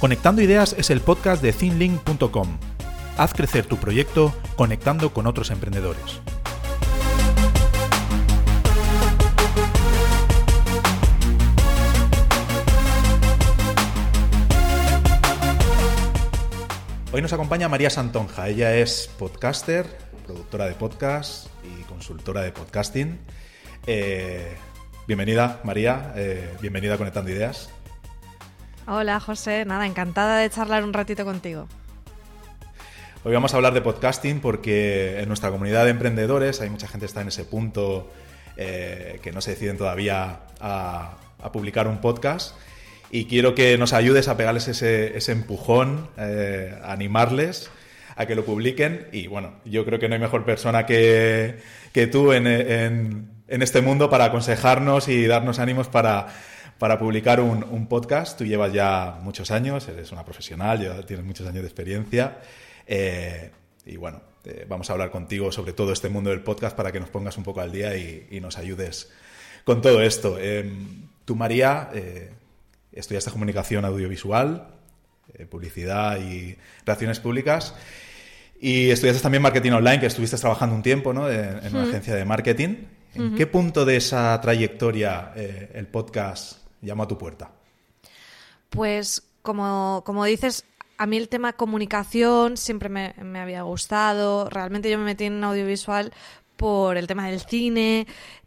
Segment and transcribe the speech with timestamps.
[0.00, 2.58] Conectando Ideas es el podcast de thinlink.com.
[3.16, 6.20] Haz crecer tu proyecto conectando con otros emprendedores.
[17.16, 18.46] Hoy nos acompaña María Santonja.
[18.46, 19.86] Ella es podcaster,
[20.26, 23.18] productora de podcast y consultora de podcasting.
[23.86, 24.54] Eh,
[25.06, 26.12] bienvenida, María.
[26.14, 27.70] Eh, bienvenida a Conectando Ideas.
[28.86, 29.64] Hola, José.
[29.64, 31.68] Nada, encantada de charlar un ratito contigo.
[33.24, 37.04] Hoy vamos a hablar de podcasting porque en nuestra comunidad de emprendedores hay mucha gente
[37.04, 38.10] que está en ese punto
[38.58, 41.16] eh, que no se deciden todavía a,
[41.50, 42.54] publicar un podcast
[43.10, 47.70] y quiero que nos ayudes a pegarles ese, empujón, eh, animarles
[48.16, 51.60] a que lo publiquen y bueno, yo creo que no hay mejor persona que,
[52.10, 52.46] tú en,
[53.48, 56.26] este mundo para aconsejarnos y darnos ánimos para,
[56.98, 58.38] publicar un, podcast.
[58.38, 62.38] Tú llevas ya muchos años, eres una profesional, tienes muchos años de experiencia
[62.86, 63.50] eh,
[63.84, 67.00] y bueno, eh, vamos a hablar contigo sobre todo este mundo del podcast para que
[67.00, 69.12] nos pongas un poco al día y, nos ayudes
[69.64, 70.38] con todo esto.
[70.38, 71.90] Em, tú, María,
[72.96, 74.68] estudiaste comunicación audiovisual,
[75.50, 77.74] publicidad y relaciones públicas.
[78.60, 81.30] Y estudiaste también marketing online, que estuviste trabajando un tiempo ¿no?
[81.30, 82.76] en, una agencia de marketing.
[83.14, 87.50] ¿En qué punto de esa trayectoria el podcast llamó a tu puerta?
[88.70, 90.64] Pues como, como dices,
[90.98, 94.48] a mí el tema comunicación siempre me, había gustado.
[94.50, 96.12] Realmente yo me metí en audiovisual
[96.56, 98.06] por el tema del cine,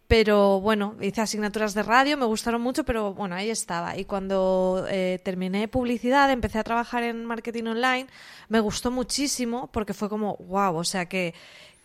[0.10, 3.96] pero bueno, hice asignaturas de radio, me gustaron mucho, pero bueno, ahí estaba.
[3.96, 8.08] Y cuando eh, terminé publicidad, empecé a trabajar en marketing online,
[8.48, 11.36] me gustó muchísimo porque fue como, wow, o sea que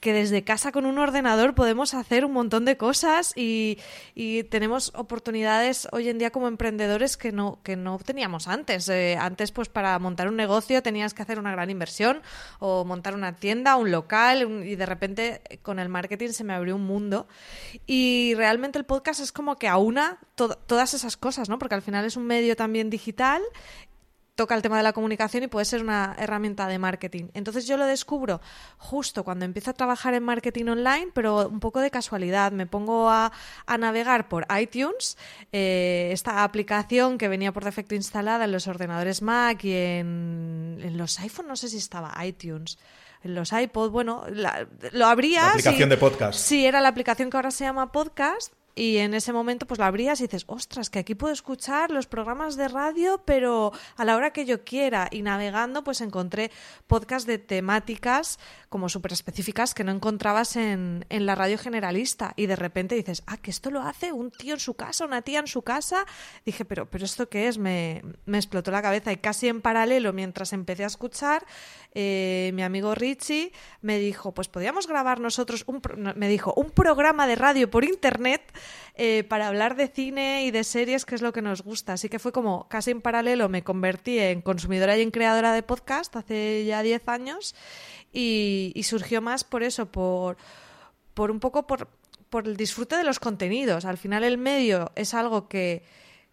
[0.04, 3.78] que desde casa con un ordenador podemos hacer un montón de cosas y,
[4.50, 8.88] tenemos oportunidades hoy en día como emprendedores que no, que no teníamos antes.
[8.90, 12.20] Eh, antes, pues para montar un negocio tenías que hacer una gran inversión
[12.58, 16.76] o montar una tienda, un local y de repente con el marketing se me abrió
[16.76, 17.26] un mundo.
[17.86, 21.58] Y realmente el podcast es como que aúna todas esas cosas, ¿no?
[21.58, 23.40] Porque al final es un medio también digital
[24.34, 27.28] toca el tema de la comunicación y puede ser una herramienta de marketing.
[27.34, 28.40] Entonces yo lo descubro
[28.78, 32.52] justo cuando empiezo a trabajar en marketing online, pero un poco de casualidad.
[32.52, 33.32] Me pongo a,
[33.78, 35.16] navegar por iTunes,
[35.52, 40.96] eh, esta aplicación que venía por defecto instalada en los ordenadores Mac y en, en
[40.96, 42.78] los iPhone, no sé si estaba iTunes
[43.22, 45.44] en los iPod, bueno, lo habría.
[45.44, 46.38] La aplicación de podcast.
[46.38, 49.86] Sí, era la aplicación que ahora se llama podcast y en ese momento pues la
[49.86, 54.16] abrías y dices, ostras, que aquí puedo escuchar los programas de radio, pero a la
[54.16, 55.08] hora que yo quiera.
[55.10, 56.50] Y navegando pues encontré
[56.86, 62.34] podcasts de temáticas como súper específicas que no encontrabas en, en, la radio generalista.
[62.36, 65.22] Y de repente dices, ah, que esto lo hace un tío en su casa, una
[65.22, 66.04] tía en su casa.
[66.44, 67.58] Dije, pero, pero ¿esto qué es?
[67.58, 71.46] Me, me explotó la cabeza y casi en paralelo, mientras empecé a escuchar,
[71.94, 75.80] eh, mi amigo Richie me dijo, pues podíamos grabar nosotros, un
[76.16, 78.42] me dijo, un programa de radio por internet
[78.96, 81.92] eh, para hablar de cine y de series, que es lo que nos gusta.
[81.92, 85.62] Así que fue como casi en paralelo me convertí en consumidora y en creadora de
[85.62, 87.54] podcast hace ya 10 años
[88.12, 90.36] y, surgió más por eso, por,
[91.14, 91.88] por un poco por,
[92.28, 93.84] por el disfrute de los contenidos.
[93.84, 95.84] Al final el medio es algo que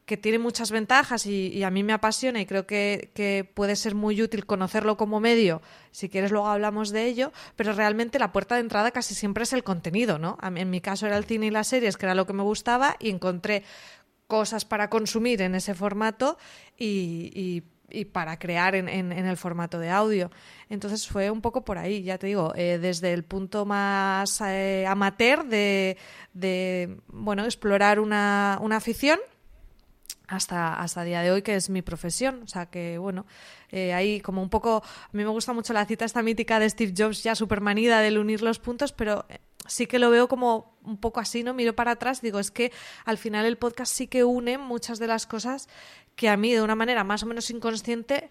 [0.06, 4.22] que tiene muchas ventajas y, a mí me apasiona y creo que, puede ser muy
[4.22, 5.62] útil conocerlo como medio.
[5.91, 9.53] Si quieres, luego hablamos de ello, pero realmente la puerta de entrada casi siempre es
[9.53, 10.38] el contenido, ¿no?
[10.56, 12.95] En mi caso era el cine y las series, que era lo que me gustaba,
[13.00, 13.63] y encontré
[14.28, 16.38] cosas para consumir en ese formato
[16.78, 17.63] y,
[18.13, 20.31] para crear en, el formato de audio.
[20.69, 24.85] Entonces fue un poco por ahí, ya te digo, eh, desde el punto más eh,
[24.88, 25.97] amateur de,
[27.07, 29.19] bueno, explorar una afición
[30.27, 32.41] hasta, hasta día de hoy, que es mi profesión.
[32.44, 33.25] O sea que, bueno,
[33.69, 36.69] eh, ahí como un poco, a mí me gusta mucho la cita esta mítica de
[36.69, 40.78] Steve Jobs, ya supermanida del unir los puntos, pero eh, sí que lo veo como
[40.84, 41.53] un poco así, ¿no?
[41.53, 42.72] Miro para atrás, digo, es que
[43.05, 45.67] al final el podcast sí que une muchas de las cosas
[46.16, 48.29] que a mí de una manera más o menos inconsciente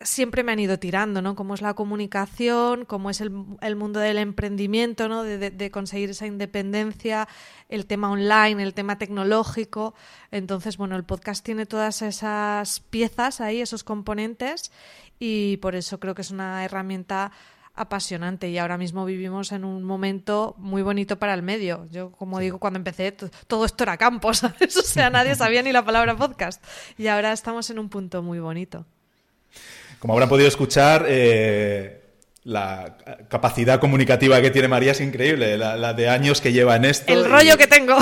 [0.00, 1.34] siempre me han ido tirando, ¿no?
[1.34, 5.22] Cómo es la comunicación, cómo es el, mundo del emprendimiento, ¿no?
[5.22, 7.28] De, conseguir esa independencia,
[7.68, 9.94] el tema online, el tema tecnológico.
[10.30, 14.72] Entonces, bueno, el podcast tiene todas esas piezas ahí, esos componentes,
[15.18, 17.32] y por eso creo que es una herramienta
[17.76, 21.88] apasionante y ahora mismo vivimos en un momento muy bonito para el medio.
[21.90, 24.76] Yo, como digo, cuando empecé todo esto era campo, ¿sabes?
[24.76, 26.62] O sea, nadie sabía ni la palabra podcast
[26.96, 28.86] y ahora estamos en un punto muy bonito.
[30.04, 32.02] Como habrán podido escuchar, eh,
[32.42, 32.98] la
[33.30, 37.10] capacidad comunicativa que tiene María es increíble, la, de años que lleva en esto.
[37.10, 37.96] El rollo que tengo.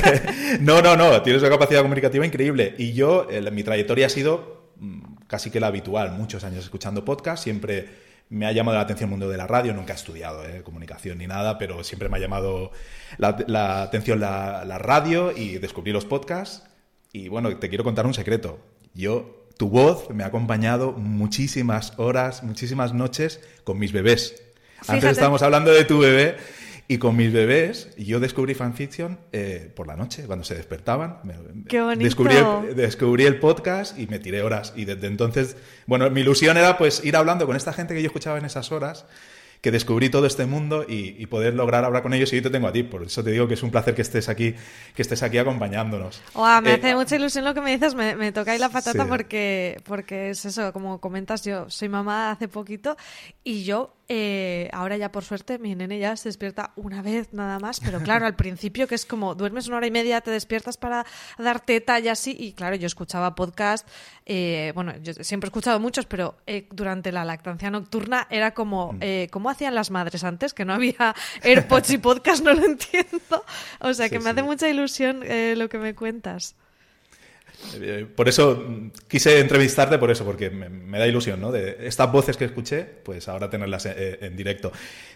[0.60, 2.74] no, no, no, tienes una capacidad comunicativa increíble.
[2.78, 7.44] Y yo, mi trayectoria ha sido mm, casi que la habitual, muchos años escuchando podcast,
[7.44, 7.90] siempre
[8.28, 11.18] me ha llamado la atención el mundo de la radio, nunca he estudiado eh, comunicación
[11.18, 12.72] ni nada, pero siempre me ha llamado
[13.18, 16.64] la, atención la, la radio y descubrí los podcasts.
[17.12, 18.58] Y bueno, te quiero contar un secreto.
[18.94, 24.42] Yo tu voz me ha acompañado muchísimas horas, muchísimas noches con mis bebés.
[24.86, 26.36] Antes estábamos hablando de tu bebé
[26.88, 31.18] y con mis bebés yo descubrí fanfiction eh, por la noche, cuando se despertaban.
[31.68, 32.04] Qué bonito.
[32.04, 34.72] Descubrí el, descubrí el podcast y me tiré horas.
[34.76, 35.56] Y desde entonces,
[35.86, 38.70] bueno, mi ilusión era pues ir hablando con esta gente que yo escuchaba en esas
[38.70, 39.06] horas
[39.66, 42.32] que descubrí todo este mundo y, poder lograr hablar con ellos.
[42.32, 44.02] Y yo te tengo a ti, por eso te digo que es un placer que
[44.02, 44.54] estés aquí,
[44.94, 46.22] que estés aquí acompañándonos.
[46.62, 49.80] me hace eh, mucha ilusión lo que me dices, me, toca ahí la patata porque,
[49.82, 52.96] porque es eso, como comentas, yo soy mamá hace poquito
[53.42, 57.58] y yo eh, ahora ya por suerte mi nene ya se despierta una vez nada
[57.58, 60.76] más, pero claro, al principio que es como duermes una hora y media, te despiertas
[60.76, 61.04] para
[61.38, 63.88] dar teta y así, y claro, yo escuchaba podcast,
[64.24, 68.92] eh, bueno, yo siempre he escuchado muchos, pero eh, durante la lactancia nocturna era como,
[68.92, 69.28] mm.
[69.30, 70.54] ¿cómo hacían las madres antes?
[70.54, 73.44] Que no había AirPods y podcast, no lo entiendo.
[73.80, 75.20] O sea, que me hace mucha ilusión
[75.56, 76.56] lo que me cuentas.
[77.74, 78.64] Eh, por eso
[79.08, 81.52] quise entrevistarte por eso, porque me, da ilusión, ¿no?
[81.52, 84.72] De estas voces que escuché, pues ahora tenerlas eh, en, directo.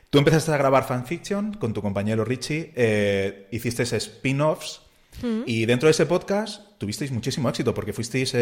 [0.09, 4.83] Tú empezaste a grabar fanfiction con tu compañero Richie, eh, hiciste spin-offs
[5.23, 5.43] mm.
[5.47, 8.35] y dentro de ese podcast tuvisteis muchísimo éxito porque fuisteis,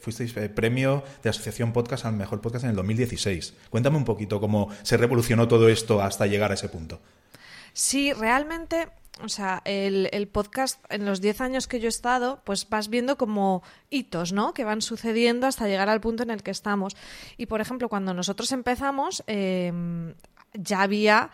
[0.00, 3.54] fuisteis premio de Asociación Podcast al mejor podcast en el 2016.
[3.68, 7.00] Cuéntame un poquito cómo se revolucionó todo esto hasta llegar a ese punto.
[7.72, 8.88] Sí, realmente
[9.22, 12.88] o sea, el, el podcast en los 10 años que yo he estado, pues vas
[12.88, 14.52] viendo como hitos, ¿no?
[14.52, 16.96] Que van sucediendo hasta llegar al punto en el que estamos.
[17.36, 20.14] Y, por ejemplo, cuando nosotros empezamos, em,
[20.54, 21.30] ya había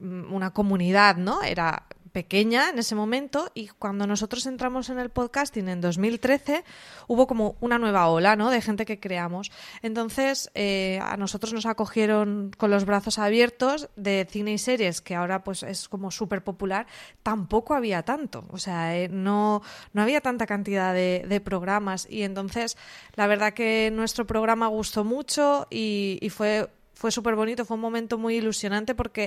[0.00, 1.42] mm, una comunidad, ¿no?
[1.42, 6.64] Era pequeña en ese momento y cuando nosotros entramos en el podcasting en 2013
[7.08, 8.48] hubo como una nueva ola ¿no?
[8.48, 9.52] de gente que creamos.
[9.82, 15.14] Entonces eh, a nosotros nos acogieron con los brazos abiertos de cine y series que
[15.14, 16.86] ahora pues es como súper popular.
[17.22, 19.60] Tampoco había tanto, o sea, eh, no,
[19.92, 22.78] no había tanta cantidad de, programas y entonces
[23.14, 28.16] la verdad que nuestro programa gustó mucho y fue fue súper bonito, fue un momento
[28.16, 29.24] muy ilusionante porque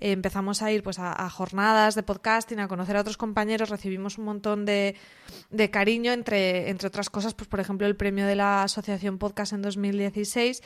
[0.00, 4.16] eh, empezamos a ir pues a, jornadas de podcasting, a conocer a otros compañeros, recibimos
[4.16, 4.96] un montón de,
[5.50, 9.52] de, cariño, entre, entre otras cosas, pues por ejemplo el premio de la Asociación Podcast
[9.52, 10.62] en 2016,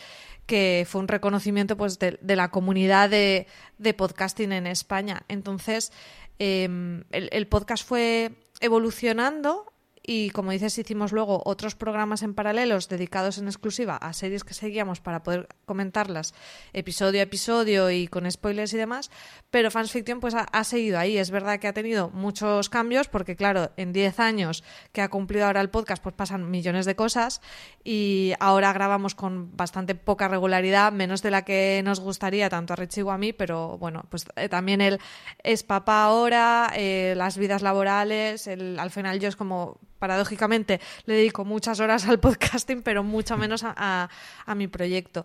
[0.46, 3.48] que fue un reconocimiento pues de, la comunidad de,
[3.78, 5.24] de, podcasting en España.
[5.26, 5.92] Entonces,
[6.38, 8.30] em, el podcast fue
[8.60, 9.73] evolucionando
[10.06, 14.52] y como dices hicimos luego otros programas en paralelos dedicados en exclusiva a series que
[14.52, 16.34] seguíamos para poder comentarlas
[16.74, 19.10] episodio a episodio y con spoilers y demás,
[19.50, 23.34] pero Fans Fiction pues ha, seguido ahí, es verdad que ha tenido muchos cambios porque
[23.34, 24.62] claro, en 10 años
[24.92, 27.40] que ha cumplido ahora el podcast pues pasan millones de cosas
[27.82, 32.76] y ahora grabamos con bastante poca regularidad, menos de la que nos gustaría tanto a
[32.76, 34.98] Richie o a mí, pero bueno, pues eh, también él
[35.42, 41.46] es papá ahora, eh, las vidas laborales, al final yo es como paradójicamente le dedico
[41.46, 44.10] muchas horas al podcasting, pero mucho menos a,
[44.54, 45.24] mi proyecto.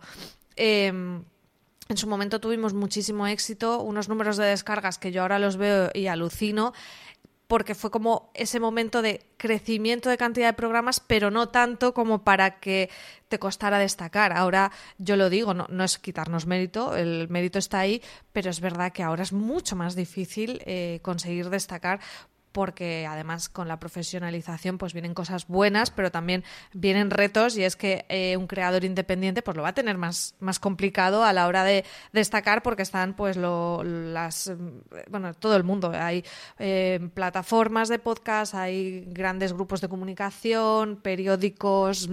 [0.55, 1.21] Em,
[1.89, 5.89] en su momento tuvimos muchísimo éxito, unos números de descargas que yo ahora los veo
[5.93, 6.71] y alucino,
[7.47, 12.23] porque fue como ese momento de crecimiento de cantidad de programas, pero no tanto como
[12.23, 12.89] para que
[13.27, 14.31] te costara destacar.
[14.31, 18.01] Ahora yo lo digo, no, es quitarnos mérito, el mérito está ahí,
[18.31, 21.99] pero es verdad que ahora es mucho más difícil eh, conseguir destacar
[22.51, 27.75] porque además con la profesionalización pues vienen cosas buenas, pero también vienen retos y es
[27.75, 31.47] que eh, un creador independiente pues lo va a tener más, más complicado a la
[31.47, 34.51] hora de destacar porque están pues lo, las
[35.09, 35.91] bueno todo el mundo.
[35.93, 36.23] Hay
[36.57, 42.09] eh, plataformas de podcast, hay grandes grupos de comunicación, periódicos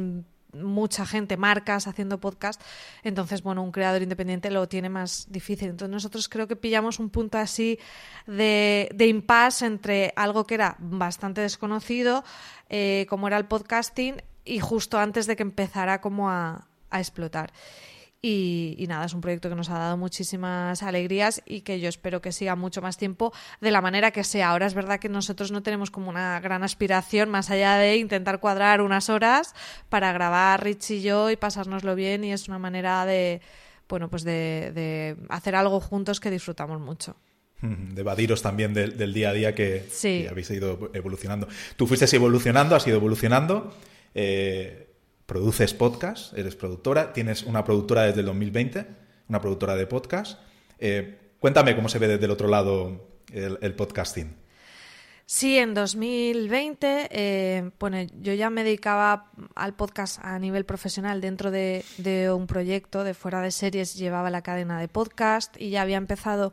[0.63, 2.61] mucha gente, marcas haciendo podcast,
[3.03, 5.69] entonces, bueno, un creador independiente lo tiene más difícil.
[5.71, 7.79] Entonces, nosotros creo que pillamos un punto así
[8.27, 12.25] de, de impasse entre algo que era bastante desconocido,
[12.69, 17.53] eh, como era el podcasting, y justo antes de que empezara como a, a explotar.
[18.29, 22.21] Y, nada, es un proyecto que nos ha dado muchísimas alegrías y que yo espero
[22.21, 24.51] que siga mucho más tiempo de la manera que sea.
[24.51, 28.41] Ahora es verdad que nosotros no tenemos como una gran aspiración más allá de intentar
[28.41, 29.55] cuadrar unas horas
[29.89, 33.43] para grabar Rich y yo y pasárnoslo bien y es una manera de,
[33.89, 37.15] bueno, pues de, hacer algo juntos que disfrutamos mucho
[37.63, 39.87] de evadiros también del, día a día que,
[40.29, 41.47] habéis ido evolucionando.
[41.77, 43.73] Tú fuiste evolucionando, has ido evolucionando.
[44.15, 44.86] Eh,
[45.27, 48.87] produces podcast, eres productora, tienes una productora desde el 2020,
[49.29, 50.41] una productora de podcast.
[50.79, 54.37] Eh, cuéntame cómo se ve desde el otro lado el, podcasting.
[55.27, 61.51] Sí, en 2020, eh, bueno, yo ya me dedicaba al podcast a nivel profesional dentro
[61.51, 61.83] de,
[62.33, 66.53] un proyecto de fuera de series, llevaba la cadena de podcast y ya había empezado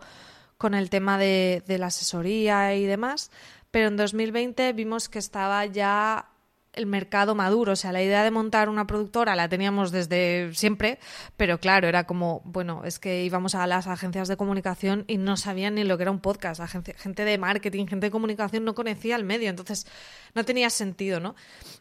[0.57, 3.29] con el tema de, de la asesoría y demás,
[3.69, 6.32] pero en 2020 vimos que estaba ya
[6.73, 7.73] el mercado maduro.
[7.73, 10.99] O sea, la idea de montar una productora la teníamos desde siempre,
[11.37, 15.37] pero claro, era como, bueno, es que íbamos a las agencias de comunicación y no
[15.37, 16.61] sabían ni lo que era un podcast.
[16.61, 19.87] Gente, de marketing, gente de comunicación no conocía el medio, entonces
[20.33, 21.35] no tenía sentido, ¿no?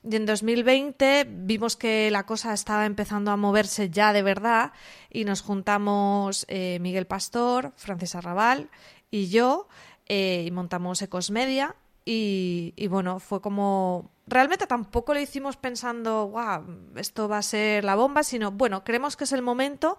[0.08, 4.72] Y en 2020 vimos que la cosa estaba empezando a moverse ya de verdad
[5.10, 8.70] y nos juntamos eh, Miguel Pastor, Francis Arrabal
[9.10, 9.68] y yo
[10.06, 17.28] eh, y montamos Ecosmedia y bueno, fue como realmente tampoco lo hicimos pensando, wow, esto
[17.28, 19.98] va a ser la bomba, sino, bueno, creemos que es el momento,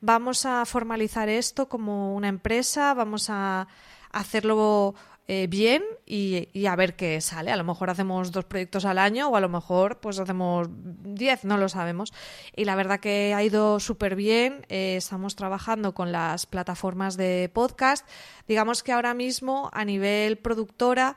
[0.00, 3.68] vamos a formalizar esto como una empresa, vamos a
[4.12, 4.94] hacerlo
[5.32, 7.52] eh, bien y, a ver qué sale.
[7.52, 11.44] A lo mejor hacemos dos proyectos al año o a lo mejor pues hacemos diez,
[11.44, 12.12] no lo sabemos.
[12.56, 14.66] Y la verdad que ha ido súper bien.
[14.68, 18.08] Eh, estamos trabajando con las plataformas de podcast.
[18.48, 21.14] Digamos que ahora mismo a nivel productora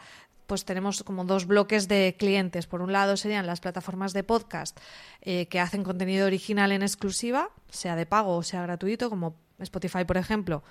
[0.54, 2.68] pues tenemos como dos bloques de clientes.
[2.68, 4.80] Por un lado serían las plataformas de podcast
[5.22, 10.06] eh, que hacen contenido original en exclusiva, sea de pago o sea gratuito, como Spotify,
[10.06, 10.62] por ejemplo,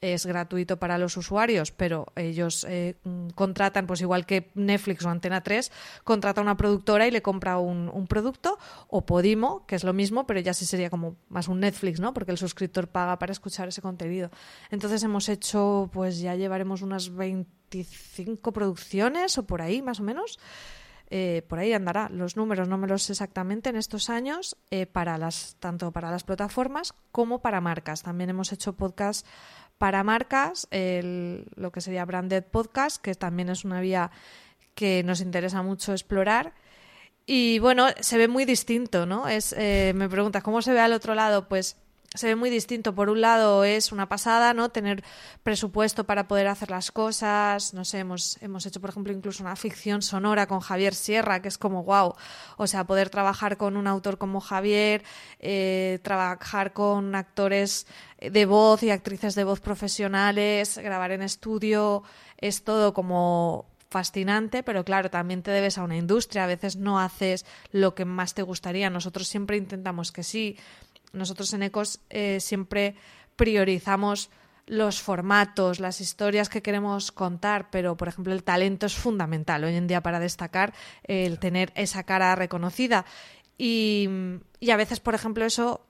[0.00, 2.96] es gratuito para los usuarios, pero ellos eh,
[3.34, 5.70] contratan, pues igual que Netflix o Antena 3,
[6.02, 10.40] contrata una productora y le compra un, producto, o Podimo, que es lo mismo, pero
[10.40, 12.14] ya sí sería como más un Netflix, ¿no?
[12.14, 14.30] Porque el suscriptor paga para escuchar ese contenido.
[14.70, 17.10] Entonces hemos hecho, pues ya llevaremos unas
[17.70, 20.38] 25 producciones o por ahí, más o menos.
[21.08, 22.08] Eh, por ahí andará.
[22.08, 26.10] Los números no me los sé exactamente en estos años, eh, para las, tanto para
[26.10, 28.02] las plataformas como para marcas.
[28.02, 29.26] También hemos hecho podcast
[29.78, 34.10] para marcas, lo que sería Branded Podcast, que también es una vía
[34.74, 36.54] que nos interesa mucho explorar.
[37.26, 39.28] Y bueno, se ve muy distinto, ¿no?
[39.28, 41.48] Es, eh, me preguntas, ¿cómo se ve al otro lado?
[41.48, 41.76] Pues
[42.16, 42.94] se ve muy distinto.
[42.94, 44.70] Por un lado es una pasada, ¿no?
[44.70, 45.04] Tener
[45.42, 47.74] presupuesto para poder hacer las cosas.
[47.74, 51.48] No sé, hemos, hemos hecho, por ejemplo, incluso una ficción sonora con Javier Sierra, que
[51.48, 52.14] es como wow.
[52.56, 55.04] O sea, poder trabajar con un autor como Javier,
[55.38, 57.86] eh, trabajar con actores
[58.18, 62.02] de voz y actrices de voz profesionales, grabar en estudio,
[62.38, 66.98] es todo como fascinante, pero claro, también te debes a una industria, a veces no
[66.98, 68.90] haces lo que más te gustaría.
[68.90, 70.58] Nosotros siempre intentamos que sí,
[71.16, 72.94] nosotros en Ecos eh, siempre
[73.36, 74.30] priorizamos
[74.66, 79.76] los formatos, las historias que queremos contar, pero por ejemplo el talento es fundamental hoy
[79.76, 83.04] en día para destacar el tener esa cara reconocida.
[83.58, 84.08] Y,
[84.70, 85.85] a veces, por ejemplo, eso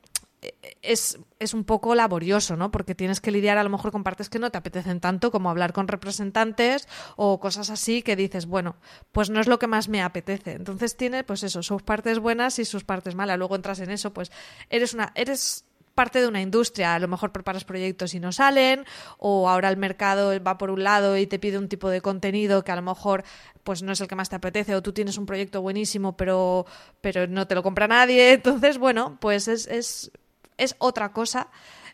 [0.83, 2.71] es, es, un poco laborioso, ¿no?
[2.71, 5.51] Porque tienes que lidiar a lo mejor con partes que no te apetecen tanto como
[5.51, 8.77] hablar con representantes o cosas así que dices, bueno,
[9.13, 10.53] pues no es lo que más me apetece.
[10.53, 13.39] Entonces tiene, pues eso, sus partes buenas y sus partes malas.
[13.39, 14.31] Luego entras en eso, pues
[14.71, 15.65] eres una, eres
[15.97, 16.95] parte de una industria.
[16.95, 18.85] A lo mejor preparas proyectos y no salen,
[19.19, 22.63] o ahora el mercado va por un lado y te pide un tipo de contenido
[22.63, 23.25] que a lo mejor
[23.65, 26.67] pues no es el que más te apetece, o tú tienes un proyecto buenísimo, pero,
[27.01, 28.33] pero no te lo compra nadie.
[28.35, 30.13] Entonces, bueno, pues es, es
[30.57, 31.49] es otra cosa,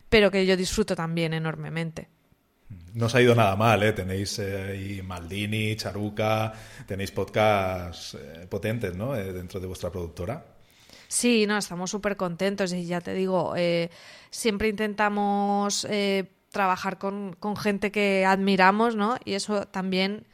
[0.09, 2.09] pero que yo disfruto también enormemente.
[2.95, 3.93] No os ha ido nada mal, ¿eh?
[3.93, 6.53] Tenéis eh, Maldini, Charuca,
[6.87, 9.17] tenéis podcasts eh, potentes, ¿no?
[9.17, 10.45] Eh, dentro de vuestra productora.
[11.09, 13.55] Sí, no, estamos súper contentos y ya te digo,
[14.31, 15.87] siempre intentamos
[16.51, 19.17] trabajar con, con, gente que admiramos, ¿no?
[19.27, 20.27] Y eso también,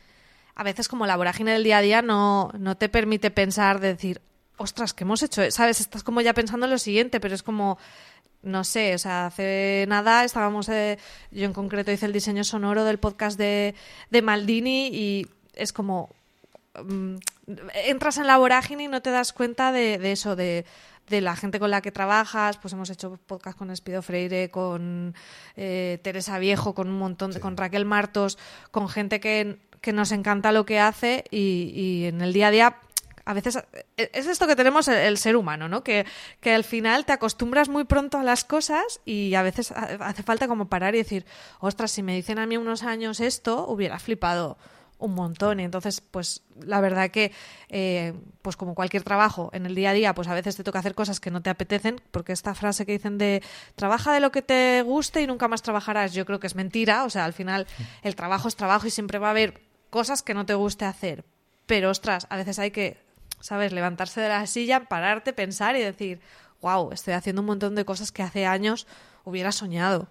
[0.54, 4.20] a veces como la vorágine del día a día no, no te permite pensar, decir,
[4.56, 5.50] ostras, ¿qué hemos hecho?
[5.50, 5.80] ¿Sabes?
[5.80, 7.78] Estás como ya pensando en lo siguiente, pero es como
[8.42, 10.98] no sé, o sea, hace nada estábamos, eh,
[11.30, 13.74] yo en concreto hice el diseño sonoro del podcast de,
[14.10, 16.10] de Maldini y es como,
[16.82, 17.16] mm,
[17.86, 20.64] entras en la vorágine y no te das cuenta de, de eso, de,
[21.08, 25.14] de, la gente con la que trabajas, pues hemos hecho podcast con Espido Freire, con
[25.56, 28.38] eh, Teresa Viejo, con un montón, de, con Raquel Martos,
[28.70, 32.50] con gente que, que nos encanta lo que hace y, y en el día a
[32.50, 32.76] día
[33.28, 33.58] a veces
[33.98, 35.84] e, es esto que tenemos el, ser humano, ¿no?
[35.84, 36.06] Que,
[36.40, 40.48] que, al final te acostumbras muy pronto a las cosas y a veces hace falta
[40.48, 41.26] como parar y decir,
[41.60, 44.56] ostras, si me dicen a mí unos años esto, hubiera flipado
[44.98, 47.32] un montón y entonces pues la verdad que
[47.68, 50.78] eh, pues como cualquier trabajo en el día a día pues a veces te toca
[50.78, 53.42] hacer cosas que no te apetecen porque esta frase que dicen de
[53.76, 57.04] trabaja de lo que te guste y nunca más trabajarás yo creo que es mentira.
[57.04, 57.66] O sea al final
[58.02, 61.24] el trabajo es trabajo y siempre va a haber cosas que no te guste hacer.
[61.66, 63.07] Pero ostras a veces hay que
[63.40, 63.72] ¿sabes?
[63.72, 66.20] Levantarse de la silla, pararte, pensar y decir,
[66.60, 68.86] wow, estoy haciendo un montón de cosas que hace años
[69.24, 70.08] hubiera soñado.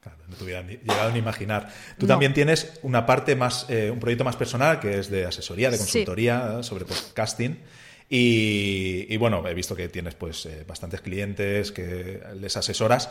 [0.00, 1.72] Claro, no te hubiera llegado ni imaginar.
[1.98, 5.70] Tú también tienes una parte más, eh, un proyecto más personal que es de asesoría,
[5.70, 7.58] de consultoría sobre podcasting.
[8.10, 13.10] Y, bueno, he visto que tienes pues eh, bastantes clientes que les asesoras.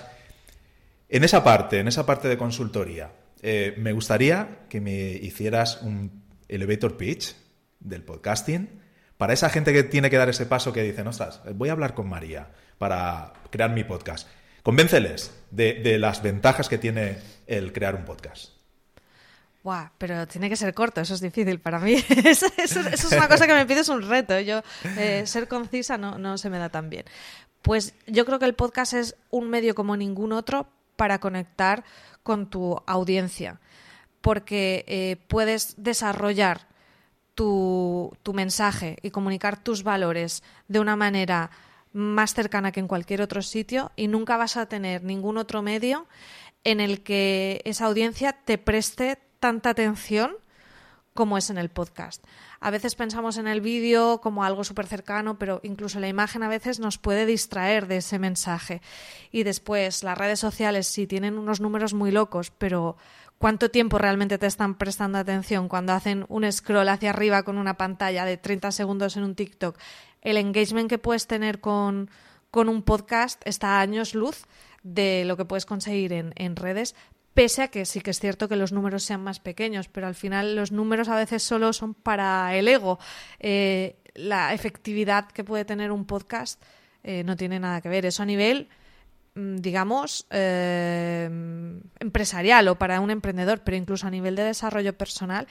[1.10, 3.12] En esa parte, en esa parte de consultoría,
[3.44, 7.36] eh, me gustaría que me hicieras un elevator pitch
[7.79, 8.87] del podcasting
[9.18, 11.94] para esa gente que tiene que dar ese paso que dice, ostras, voy a hablar
[11.94, 14.28] con María para crear mi podcast.
[14.64, 18.52] Convénceles de, las ventajas que tiene el crear un podcast.
[19.64, 21.94] Buah, pero tiene que ser corto, eso es difícil para mí.
[22.26, 24.40] eso, es una cosa que me pides un reto.
[24.40, 24.62] Yo
[24.98, 27.06] eh, ser concisa no, no se me da tan bien.
[27.62, 31.84] Pues yo creo que el podcast es un medio como ningún otro para conectar
[32.24, 33.60] con tu audiencia,
[34.22, 36.68] porque eh, puedes desarrollar
[37.38, 41.51] tu, mensaje y comunicar tus valores de una manera
[41.94, 46.08] más cercana que en cualquier otro sitio y nunca vas a tener ningún otro medio
[46.63, 50.36] en el que esa audiencia te preste tanta atención
[51.13, 52.24] como es en el podcast.
[52.60, 56.48] A veces pensamos en el vídeo como algo súper cercano, pero incluso la imagen a
[56.48, 58.82] veces nos puede distraer de ese mensaje.
[59.32, 62.98] Y después, las redes sociales sí tienen unos números muy locos, pero
[63.38, 67.77] cuánto tiempo realmente te están prestando atención cuando hacen un scroll hacia arriba con una
[67.77, 69.77] pantalla de 30 segundos en un TikTok.
[70.22, 72.10] El engagement que puedes tener con,
[72.51, 74.46] un podcast está a años luz
[74.82, 76.96] de lo que puedes conseguir en, en redes,
[77.36, 80.15] pese a que sí que es cierto que los números sean más pequeños, pero al
[80.15, 82.98] final los números a veces solo son para el ego.
[83.39, 86.60] Eh, la efectividad que puede tener un podcast
[87.03, 88.08] eh, no tiene nada que ver.
[88.08, 88.70] Eso a nivel
[89.38, 91.29] digamos, eh,
[92.00, 95.48] empresarial o para un emprendedor, pero incluso a nivel de desarrollo personal,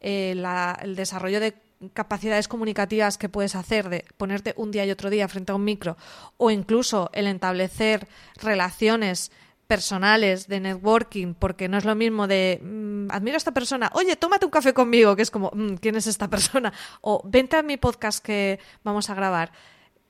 [0.00, 0.34] eh,
[0.82, 1.54] el desarrollo de
[1.94, 5.64] capacidades comunicativas que puedes hacer de ponerte un día y otro día frente a un
[5.64, 5.96] micro
[6.36, 8.06] o incluso el establecer
[8.40, 9.32] relaciones
[9.66, 14.16] personales de networking, porque no es lo mismo de mm, admiro a esta persona, oye,
[14.16, 16.72] tómate un café conmigo, que es como, mm, ¿quién es esta persona?
[17.00, 19.50] O vente a mi podcast que vamos a grabar.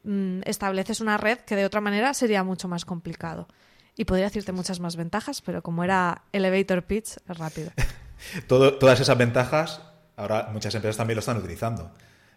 [0.04, 3.48] Mm, estableces una red que de otra manera sería mucho más complicado.
[3.96, 7.70] Y podría decirte muchas más ventajas, pero como era elevator pitch, es rápido.
[8.48, 9.82] todas esas ventajas,
[10.16, 11.92] ahora muchas empresas también lo están utilizando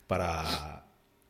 [0.08, 0.86] para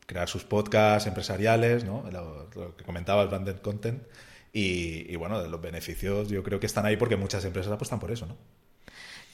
[0.05, 2.03] crear sus podcasts empresariales, ¿no?
[2.11, 4.03] lo, que comentaba el branded content.
[4.51, 8.11] Y, y, bueno, los beneficios yo creo que están ahí porque muchas empresas apuestan por
[8.11, 8.37] eso, ¿no?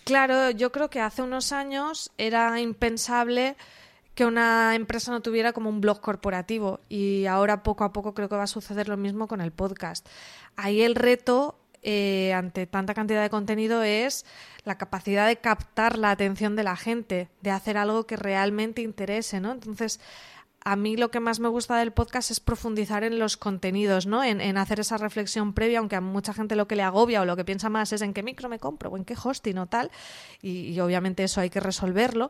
[0.03, 3.55] Claro, yo creo que hace unos años era impensable
[4.15, 8.30] que una empresa no tuviera como un blog corporativo y ahora poco a poco creo
[8.30, 10.08] que va a suceder lo mismo con el podcast.
[10.56, 14.26] Ahí el reto eh, ante tanta cantidad de contenido es
[14.63, 19.39] la capacidad de captar la atención de la gente, de hacer algo que realmente interese,
[19.39, 19.52] ¿no?
[19.52, 20.00] Entonces,
[20.63, 24.24] a mí lo que más me gusta del podcast es profundizar en los contenidos, ¿no?
[24.24, 27.36] En, hacer esa reflexión previa, aunque a mucha gente lo que le agobia o lo
[27.36, 29.91] que piensa más es en qué micro me compro o en qué hosting o tal,
[30.41, 32.30] y, obviamente eso hay que resolverlo,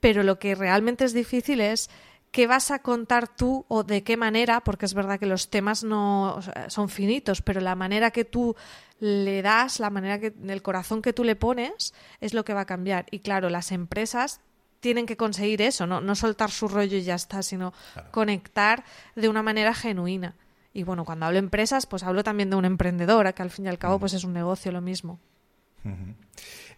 [0.00, 1.90] pero lo que realmente es difícil es
[2.30, 5.82] qué vas a contar tú o de qué manera, porque es verdad que los temas
[5.82, 8.54] no son finitos, pero la manera que tú
[9.00, 12.60] le das, la manera que el corazón que tú le pones es lo que va
[12.60, 13.06] a cambiar.
[13.10, 14.40] Y claro, las empresas
[14.82, 17.72] tienen que conseguir eso, no, no soltar su rollo y ya está, sino
[18.10, 20.34] conectar de una manera genuina.
[20.74, 23.66] Y bueno, cuando hablo de empresas, pues hablo también de una emprendedora, que al fin
[23.66, 25.20] y al cabo pues es un negocio lo mismo.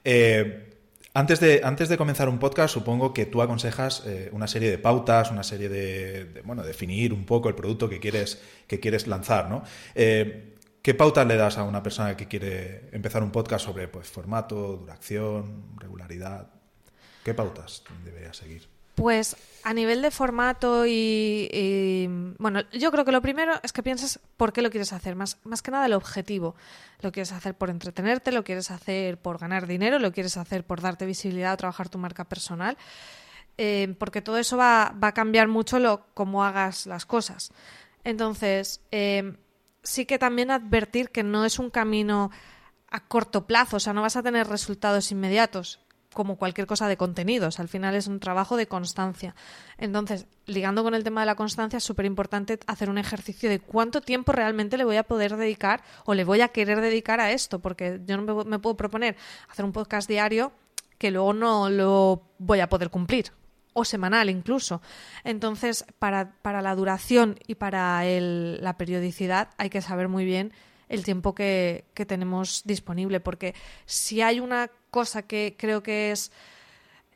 [0.05, 0.77] Eh,
[1.15, 4.77] antes, de, antes de comenzar un podcast, supongo que tú aconsejas eh, una serie de
[4.77, 9.49] pautas, una serie de, bueno, definir un poco el producto que quieres, que quieres lanzar,
[9.49, 9.63] ¿no?
[9.95, 14.11] Eh, ¿Qué pautas le das a una persona que quiere empezar un podcast sobre pues,
[14.11, 16.54] formato, duración, regularidad?
[17.25, 18.69] ¿Qué pautas debería seguir?
[18.95, 19.35] Pues
[19.65, 22.07] a nivel de formato y,
[22.39, 25.39] bueno, yo creo que lo primero es que pienses por qué lo quieres hacer, más,
[25.43, 26.55] más que nada el objetivo.
[27.01, 30.81] Lo quieres hacer por entretenerte, lo quieres hacer por ganar dinero, lo quieres hacer por
[30.81, 32.77] darte visibilidad a trabajar tu marca personal,
[33.57, 37.53] eh, porque todo eso va, a cambiar mucho lo cómo hagas las cosas.
[38.05, 39.35] Entonces, eh,
[39.83, 42.31] sí que también advertir que no es un camino
[42.91, 45.84] a corto plazo, o sea, no vas a tener resultados inmediatos
[46.15, 47.61] como cualquier cosa de contenidos.
[47.61, 49.35] Al final es un trabajo de constancia.
[49.77, 53.61] Entonces, ligando con el tema de la constancia, es súper importante hacer un ejercicio de
[53.61, 57.33] cuánto tiempo realmente le voy a poder dedicar o le voy a querer dedicar a
[57.33, 59.17] esto, porque yo no me, puedo proponer
[59.51, 60.53] hacer un podcast diario
[60.99, 63.33] que luego no lo voy a poder cumplir
[63.75, 64.81] o semanal incluso.
[65.25, 70.53] Entonces, para, para la duración y para la periodicidad hay que saber muy bien
[70.89, 76.31] el tiempo que, que tenemos disponible, porque si hay una cosa que creo que es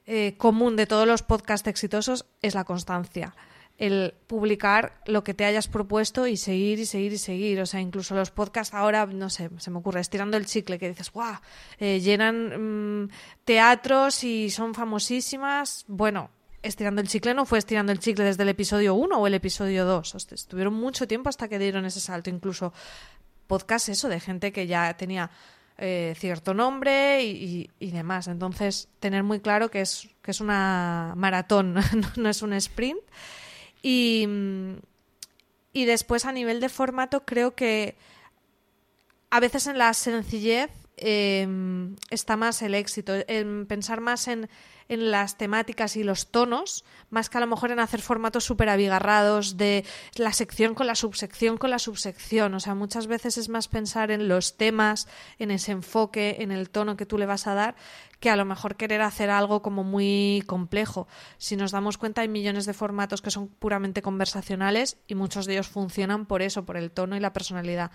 [0.04, 3.36] eh, común de todos los podcasts exitosos es la constancia.
[3.78, 7.60] el publicar lo que te hayas propuesto y seguir y seguir y seguir.
[7.60, 10.88] O sea, incluso los podcasts ahora, no sé, se me ocurre, estirando el chicle, que
[10.88, 11.36] dices, ¡guau!
[11.78, 13.10] Eh, llenan mm,
[13.44, 15.84] teatros y son famosísimas.
[15.86, 19.34] Bueno, estirando el chicle no fue estirando el chicle desde el episodio 1 o el
[19.34, 20.32] episodio 2.
[20.32, 22.28] estuvieron mucho tiempo hasta que dieron ese salto.
[22.28, 22.72] Incluso
[23.46, 25.30] podcast eso, de gente que ya tenía
[25.78, 28.28] eh, cierto nombre y, demás.
[28.28, 31.76] Entonces, tener muy claro que es, que es una maratón,
[32.16, 33.00] no es un sprint.
[33.82, 34.26] Y,
[35.72, 37.96] y después a nivel de formato creo que
[39.30, 44.48] a veces en la sencillez em, está más el éxito, en pensar más en,
[44.88, 48.68] en las temáticas y los tonos, más que a lo mejor en hacer formatos súper
[48.68, 49.84] abigarrados de
[50.16, 52.54] la sección con la subsección con la subsección.
[52.54, 55.08] O sea, muchas veces es más pensar en los temas,
[55.38, 57.76] en ese enfoque, en el tono que tú le vas a dar,
[58.20, 61.06] que a lo mejor querer hacer algo como muy complejo.
[61.36, 65.54] Si nos damos cuenta, hay millones de formatos que son puramente conversacionales y muchos de
[65.54, 67.90] ellos funcionan por eso, por el tono y la personalidad.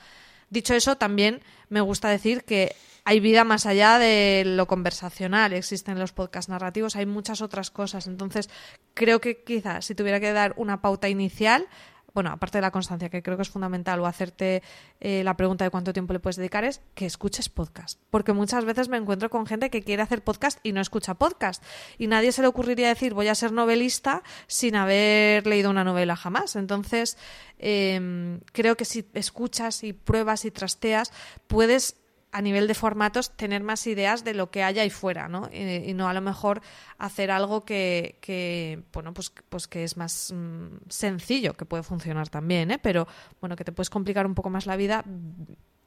[0.50, 2.76] Dicho eso, también me gusta decir que
[3.06, 8.08] hay vida más allá de lo conversacional, existen los podcasts narrativos, hay muchas otras cosas.
[8.08, 8.50] Entonces,
[8.94, 11.68] creo que quizás si tuviera que dar una pauta inicial,
[12.14, 14.62] bueno, aparte de la constancia, que creo que es fundamental, o hacerte
[15.00, 18.00] eh, la pregunta de cuánto tiempo le puedes dedicar, es que escuches podcast.
[18.12, 21.64] Porque muchas veces me encuentro con gente que quiere hacer podcast y no escucha podcast.
[21.98, 26.16] Y nadie se le ocurriría decir, voy a ser novelista sin haber leído una novela
[26.16, 26.56] jamás.
[26.56, 27.18] Entonces,
[27.58, 31.12] em, creo que si escuchas y pruebas y trasteas,
[31.48, 32.03] puedes
[32.34, 35.50] a nivel de formatos tener más ideas de lo que haya ahí fuera, ¿no?
[35.54, 36.62] Y, no a lo mejor
[36.98, 42.72] hacer algo que, bueno, pues, pues que es más mm, sencillo, que puede funcionar también,
[42.72, 42.80] ¿eh?
[42.82, 43.08] Pero,
[43.40, 45.06] bueno, que te puedes complicar un poco más la vida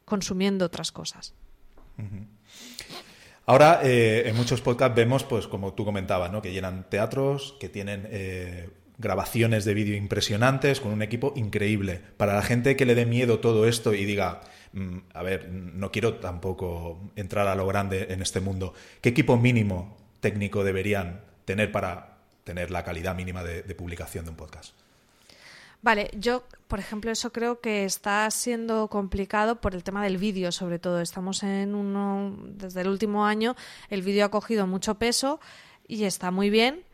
[0.04, 1.34] consumiendo otras cosas.
[3.44, 6.40] Ahora, eh, en muchos podcasts vemos, pues como tú comentabas, ¿no?
[6.42, 8.06] Que llenan teatros, que tienen...
[8.10, 12.00] Eh, grabaciones de vídeo impresionantes con un equipo increíble.
[12.16, 14.40] Para la gente que le dé miedo todo esto y diga,
[15.14, 18.74] a ver, no quiero tampoco entrar a lo grande en este mundo.
[19.00, 24.36] ¿Qué equipo mínimo técnico deberían tener para tener la calidad mínima de, publicación de un
[24.36, 24.74] podcast?
[25.82, 30.52] Vale, yo, por ejemplo, eso creo que está siendo complicado por el tema del vídeo,
[30.52, 31.00] sobre todo.
[31.00, 33.56] Estamos en uno, desde el último año,
[33.88, 35.40] el vídeo ha cogido mucho peso
[35.86, 36.84] y está muy bien,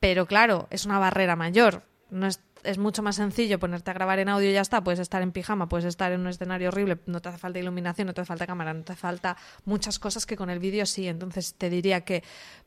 [0.00, 1.82] pero claro, es una barrera mayor.
[2.10, 4.82] No es, es mucho más sencillo ponerte a grabar en audio y ya está.
[4.82, 8.06] Puedes estar en pijama, puedes estar en un escenario horrible, no te hace falta iluminación,
[8.06, 10.84] no te hace falta cámara, no te hace falta muchas cosas que con el vídeo
[10.86, 11.08] sí.
[11.08, 12.22] Entonces te diría que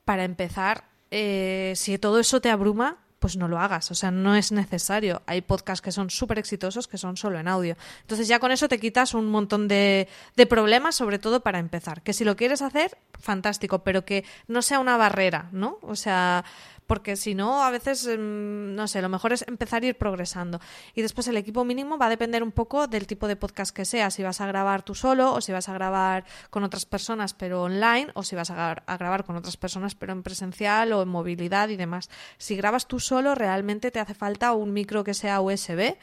[0.05, 3.91] para empezar, eh, si todo eso te abruma, pues no lo hagas.
[3.91, 5.21] O sea, no es necesario.
[5.25, 7.75] Hay podcasts que son súper exitosos que son solo en audio.
[8.01, 12.01] Entonces ya con eso te quitas un montón de, de, problemas, sobre todo para empezar.
[12.01, 15.77] Que si lo quieres hacer, fantástico, pero que no sea una barrera, ¿no?
[15.81, 16.45] O sea,
[16.89, 20.59] porque si no, a veces, em, no sé, lo mejor es empezar a ir progresando.
[20.95, 23.85] Y después el equipo mínimo va a depender un poco del tipo de podcast que
[23.85, 27.35] sea, si vas a grabar tú solo o si vas a grabar con otras personas
[27.35, 31.09] pero online o si vas a, grabar con otras personas pero en presencial o en
[31.09, 32.09] movilidad y demás.
[32.39, 35.95] Si grabas tú solo, realmente te hace falta un micro que sea USB,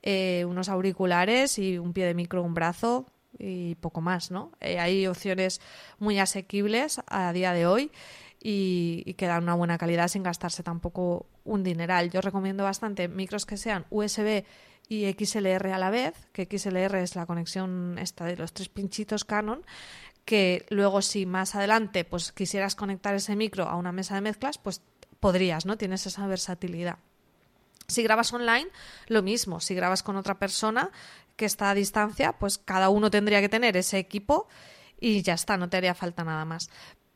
[0.00, 3.04] eh, unos auriculares y un pie de micro, un brazo,
[3.38, 4.52] y poco más, ¿no?
[4.60, 5.60] Eh, hay opciones
[5.98, 7.90] muy asequibles a día de hoy
[8.42, 12.10] y, que dan una buena calidad sin gastarse tampoco un dineral.
[12.10, 14.44] Yo recomiendo bastante micros que sean USB
[14.88, 19.24] y XLR a la vez, que XLR es la conexión esta de los tres pinchitos
[19.24, 19.64] Canon,
[20.24, 24.58] que luego si más adelante pues quisieras conectar ese micro a una mesa de mezclas,
[24.58, 24.82] pues
[25.20, 25.76] podrías, ¿no?
[25.76, 26.98] Tienes esa versatilidad.
[27.86, 28.68] Si grabas online,
[29.08, 29.60] lo mismo.
[29.60, 30.90] Si grabas con otra persona
[31.36, 34.48] que está a distancia, pues cada uno tendría que tener ese equipo
[35.00, 36.70] y ya está, no te haría falta nada más.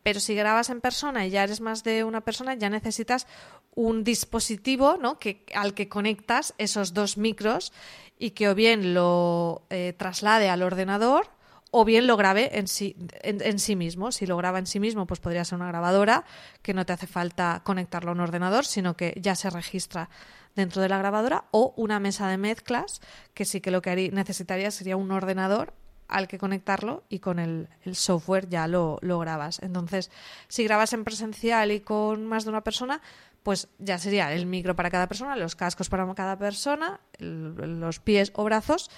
[0.04, 3.26] Pero si grabas en persona y ya eres más de una persona, ya necesitas
[3.74, 5.18] un dispositivo ¿no?
[5.18, 7.72] que, al que conectas esos dos micros
[8.18, 11.26] y que o bien lo eh, traslade al ordenador
[11.70, 14.12] o bien lo grabe en sí, en, sí mismo.
[14.12, 16.24] Si lo graba en sí mismo, pues podría ser una grabadora
[16.60, 20.10] que no te hace falta conectarlo a un ordenador, sino que ya se registra
[20.54, 23.00] dentro de la grabadora o una mesa de mezclas
[23.32, 25.72] que sí que lo que necesitaría sería un ordenador
[26.08, 29.60] al que conectarlo y con el, software ya lo, grabas.
[29.62, 30.10] Entonces,
[30.48, 33.00] si grabas en presencial y con más de una persona,
[33.42, 38.32] pues ya sería el micro para cada persona, los cascos para cada persona, los pies
[38.34, 38.90] o brazos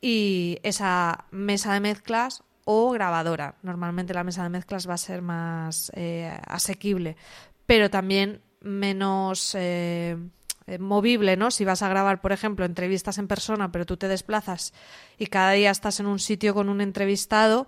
[0.00, 3.56] y esa mesa de mezclas o grabadora.
[3.62, 7.16] Normalmente la mesa de mezclas va a ser más eh, asequible,
[7.66, 10.16] pero también menos eh,
[10.66, 11.50] eh, movible, ¿no?
[11.50, 14.72] Si vas a grabar, por ejemplo, entrevistas en persona, pero tú te desplazas
[15.18, 17.66] y cada día estás en un sitio con un entrevistado,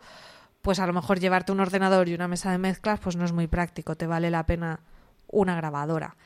[0.62, 3.32] pues a lo mejor llevarte un ordenador y una mesa de mezclas, pues no es
[3.32, 4.80] muy práctico, te vale la pena
[5.28, 6.16] una grabadora.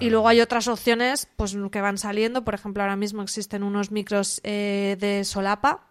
[0.00, 2.42] Y luego hay otras opciones pues, que van saliendo.
[2.42, 5.86] Por ejemplo, ahora mismo existen unos micros eh, de solapa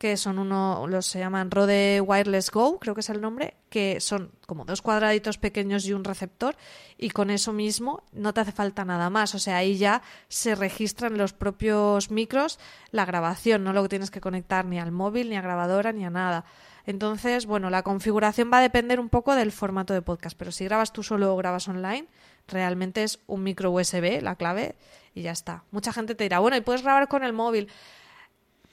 [0.00, 4.00] que son uno, los se llaman Rode Wireless Go, creo que es el nombre, que
[4.00, 6.56] son como dos cuadraditos pequeños y un receptor,
[6.96, 9.34] y con eso mismo no te hace falta nada más.
[9.34, 12.58] O sea, ahí ya se registran los propios micros
[12.92, 16.10] la grabación, no lo tienes que conectar ni al móvil, ni a grabadora, ni a
[16.10, 16.46] nada.
[16.86, 20.64] Entonces, bueno, la configuración va a depender un poco del formato de podcast, pero si
[20.64, 22.06] grabas tú solo o grabas online,
[22.48, 24.76] realmente es un micro USB, la clave,
[25.14, 25.62] y ya está.
[25.72, 27.68] Mucha gente te dirá, bueno, ¿y puedes grabar con el móvil?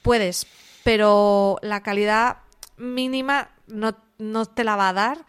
[0.03, 0.47] Puedes,
[0.87, 2.37] pero la calidad
[2.77, 5.25] mínima no, no te la va a dar.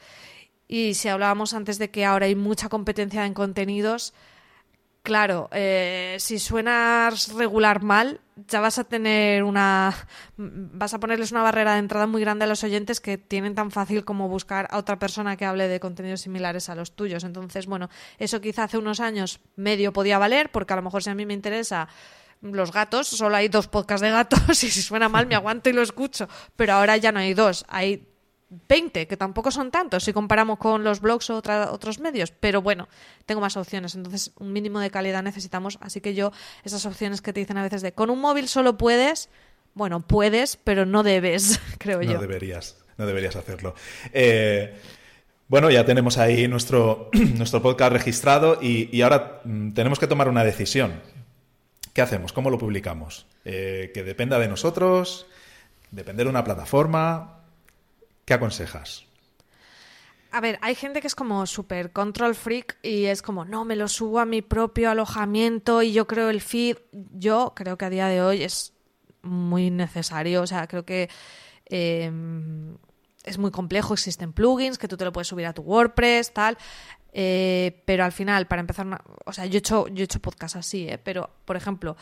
[0.68, 4.14] Y si hablábamos antes de que ahora hay mucha competencia en contenidos,
[5.02, 9.92] claro, eh, si suenas regular mal, ya vas a tener una.
[10.36, 13.72] vas a ponerles una barrera de entrada muy grande a los oyentes que tienen tan
[13.72, 17.24] fácil como buscar a otra persona que hable de contenidos similares a los tuyos.
[17.24, 17.90] Entonces, bueno,
[18.20, 21.26] eso quizá hace unos años medio podía valer, porque a lo mejor si a mí
[21.26, 21.88] me interesa
[22.40, 25.72] los gatos, solo hay dos podcasts de gatos y si suena mal me aguanto y
[25.72, 26.28] lo escucho.
[26.56, 28.06] Pero ahora ya no hay dos, hay
[28.50, 32.30] 20, que tampoco son tantos si comparamos con los blogs o otros medios.
[32.30, 32.88] Pero bueno,
[33.26, 35.78] tengo más opciones, entonces un mínimo de calidad necesitamos.
[35.80, 36.32] Así que yo,
[36.64, 39.28] esas opciones que te dicen a veces de con un móvil solo puedes,
[39.74, 42.14] bueno, puedes, pero no debes, creo yo.
[42.14, 43.74] No deberías, no deberías hacerlo.
[44.12, 44.74] Eh,
[45.48, 50.28] bueno, ya tenemos ahí nuestro, nuestro podcast registrado y, y ahora mm, tenemos que tomar
[50.28, 51.00] una decisión.
[51.98, 52.32] ¿Qué hacemos?
[52.32, 53.26] ¿Cómo lo publicamos?
[53.44, 55.26] Eh, ¿Que dependa de nosotros?
[55.90, 57.40] ¿Depender de una plataforma?
[58.24, 59.04] ¿Qué aconsejas?
[60.30, 63.74] A ver, hay gente que es como súper control freak y es como, no, me
[63.74, 66.76] lo subo a mi propio alojamiento y yo creo el feed.
[66.92, 68.74] Yo creo que a día de hoy es
[69.22, 70.42] muy necesario.
[70.42, 71.10] O sea, creo que
[71.64, 72.76] em,
[73.24, 73.94] es muy complejo.
[73.94, 76.58] Existen plugins que tú te lo puedes subir a tu WordPress, tal.
[77.12, 78.86] Eh, pero al final, para empezar,
[79.24, 80.98] o sea, yo he hecho, yo he hecho podcast así, ¿eh?
[80.98, 81.96] pero por ejemplo,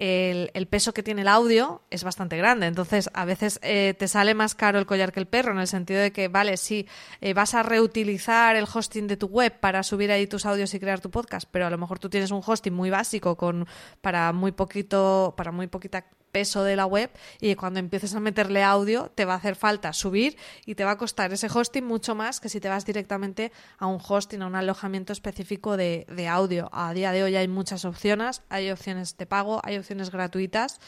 [0.00, 2.66] el, peso que tiene el audio es bastante grande.
[2.66, 5.66] Entonces, a veces eh, te sale más caro el collar que el perro, en el
[5.66, 6.86] sentido de que, vale, sí,
[7.20, 10.80] eh, vas a reutilizar el hosting de tu web para subir ahí tus audios y
[10.80, 13.66] crear tu podcast, pero a lo mejor tú tienes un hosting muy básico con
[14.00, 18.62] para muy poquito, para muy poquita peso de la web y cuando empieces a meterle
[18.62, 22.14] audio te va a hacer falta subir y te va a costar ese hosting mucho
[22.14, 26.68] más que si te vas directamente a un hosting, a un alojamiento específico de, audio.
[26.72, 30.80] A día de hoy hay muchas opciones, hay opciones de pago, hay opciones gratuitas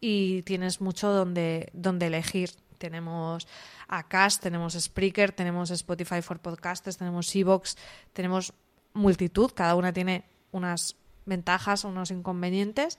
[0.00, 2.50] y tienes mucho donde, donde elegir.
[2.78, 3.46] Tenemos
[3.88, 7.76] Acast, tenemos Spreaker, tenemos Spotify for Podcasters, tenemos Evox,
[8.12, 8.52] tenemos
[8.92, 12.98] multitud, cada una tiene unas ventajas, unos inconvenientes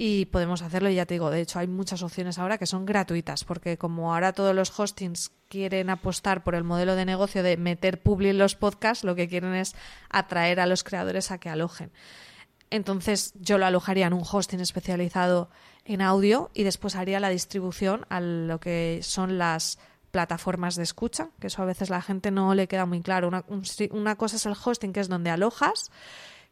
[0.00, 0.88] y podemos hacerlo.
[0.88, 4.14] Y ya te digo, de hecho hay muchas opciones ahora que son gratuitas, porque como
[4.14, 8.38] ahora todos los hostings quieren apostar por el modelo de negocio de meter public en
[8.38, 9.74] los podcasts, lo que quieren es
[10.08, 11.90] atraer a los creadores a que alojen.
[12.70, 15.50] Entonces yo lo alojaría en un hosting especializado
[15.84, 19.80] en audio y después haría la distribución a lo que son las
[20.12, 23.26] plataformas de escucha, que eso a veces la gente no le queda muy claro.
[23.26, 23.44] Una,
[23.90, 25.90] una cosa es el hosting, que es donde alojas,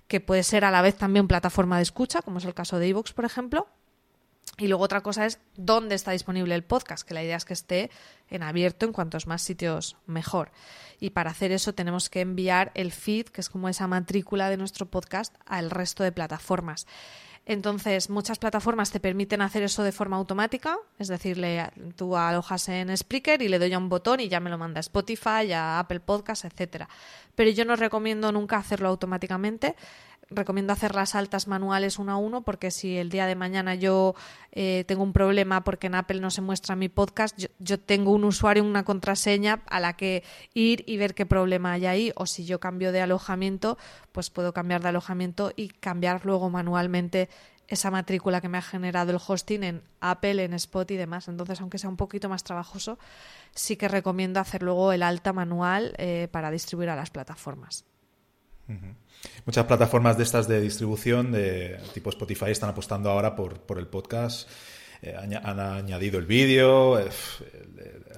[0.09, 2.88] que puede ser a la vez también plataforma de escucha, como es el caso de
[2.88, 3.69] iVoox, por ejemplo.
[4.59, 7.53] Y luego otra cosa es dónde está disponible el podcast, que la idea es que
[7.53, 7.90] esté
[8.31, 10.51] en abierto en cuantos más sitios mejor.
[10.99, 14.57] Y para hacer eso tenemos que enviar el feed, que es como esa matrícula de
[14.57, 16.87] nuestro podcast, al resto de plataformas.
[17.48, 22.68] Entonces, muchas plataformas te permiten hacer eso de forma automática, es decir, le, tú alojas
[22.68, 25.52] en Spreaker y le doy a un botón y ya me lo manda a Spotify,
[25.52, 26.88] a Apple Podcasts, etcétera.
[27.37, 29.76] Pero yo no recomiendo nunca hacerlo automáticamente.
[30.29, 34.17] Recomiendo hacer las altas manuales uno a uno porque si el día de mañana yo
[34.51, 38.11] eh, tengo un problema porque en Apple no se muestra mi podcast, yo, yo tengo
[38.11, 42.12] un usuario, una contraseña a la que ir y ver qué problema hay ahí.
[42.17, 43.79] O si yo cambio de alojamiento,
[44.11, 47.29] pues puedo cambiar de alojamiento y cambiar luego manualmente
[47.69, 51.29] esa matrícula que me ha generado el hosting en Apple, en Spot y demás.
[51.29, 52.99] Entonces, aunque sea un poquito más trabajoso,
[53.55, 57.85] sí que recomiendo hacer luego el alta manual eh, para distribuir a las plataformas.
[59.44, 63.87] Muchas plataformas de estas de distribución de tipo Spotify están apostando ahora por, por el
[63.87, 64.48] podcast.
[65.02, 67.09] Eh, han añadido el vídeo, eh,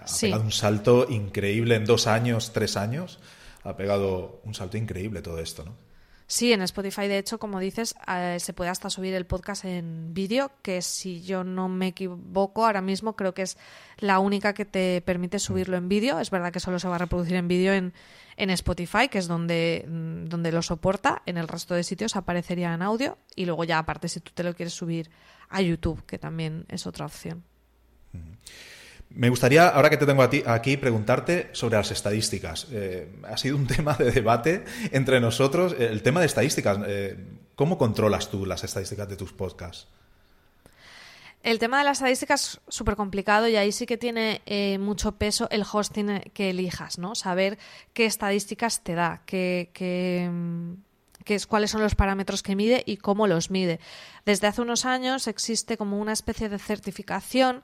[0.00, 3.18] ha pegado un salto increíble en dos años, tres años.
[3.64, 5.88] Ha pegado un salto increíble todo esto, ¿no?
[6.30, 10.12] Sí, en Spotify, de hecho, como dices, eh, se puede hasta subir el podcast en
[10.12, 13.56] vídeo, que si yo no me equivoco, ahora mismo creo que es
[13.96, 16.20] la única que te permite subirlo en vídeo.
[16.20, 17.94] Es verdad que solo se va a reproducir en vídeo en,
[18.36, 21.22] en Spotify, que es donde, mm, donde lo soporta.
[21.24, 23.16] En el resto de sitios aparecería en audio.
[23.34, 25.10] Y luego ya, aparte, si tú te lo quieres subir
[25.48, 27.42] a YouTube, que también es otra opción.
[29.11, 32.66] Me gustaría, ahora que te tengo aquí, preguntarte sobre las estadísticas.
[32.71, 35.75] Eh, ha sido un tema de debate entre nosotros.
[35.79, 37.16] El tema de estadísticas, eh,
[37.55, 39.88] ¿cómo controlas tú las estadísticas de tus podcasts?
[41.42, 45.12] El tema de las estadísticas es súper complicado y ahí sí que tiene eh, mucho
[45.12, 47.14] peso el hosting que elijas, ¿no?
[47.14, 47.59] Saber
[47.94, 50.29] qué estadísticas te da, qué, qué,
[51.27, 53.79] es, cuáles son los parámetros que mide y cómo los mide.
[54.27, 57.62] Desde hace unos años existe como una especie de certificación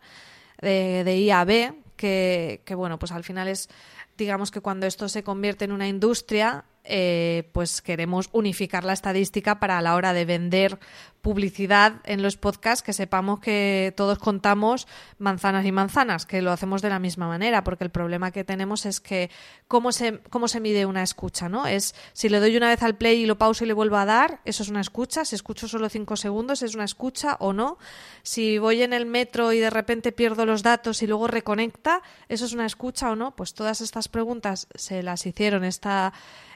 [0.64, 3.68] de, IAB, que, que, bueno, pues al final es,
[4.16, 9.59] digamos que cuando esto se convierte en una industria, eh, pues queremos unificar la estadística
[9.59, 10.79] para a la hora de vender
[11.25, 14.87] publicidad en los podcasts que sepamos que todos contamos
[15.19, 18.85] manzanas y manzanas, que lo hacemos de la misma manera, porque el problema que tenemos
[18.85, 19.31] es que
[19.67, 21.67] cómo se, cómo se mide una escucha, ¿no?
[21.67, 24.05] Es si le doy una vez al play y lo pauso y le vuelvo a
[24.05, 27.79] dar, eso es una escucha, si escucho solo cinco segundos, es una escucha o no.
[28.23, 32.45] Si voy en el metro y de repente pierdo los datos y luego reconecta, eso
[32.45, 33.35] es una escucha o no.
[33.35, 36.13] Pues todas estas preguntas se las hicieron esta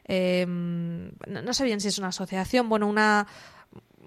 [0.09, 3.27] Em, no sé bien si es una asociación, bueno, una,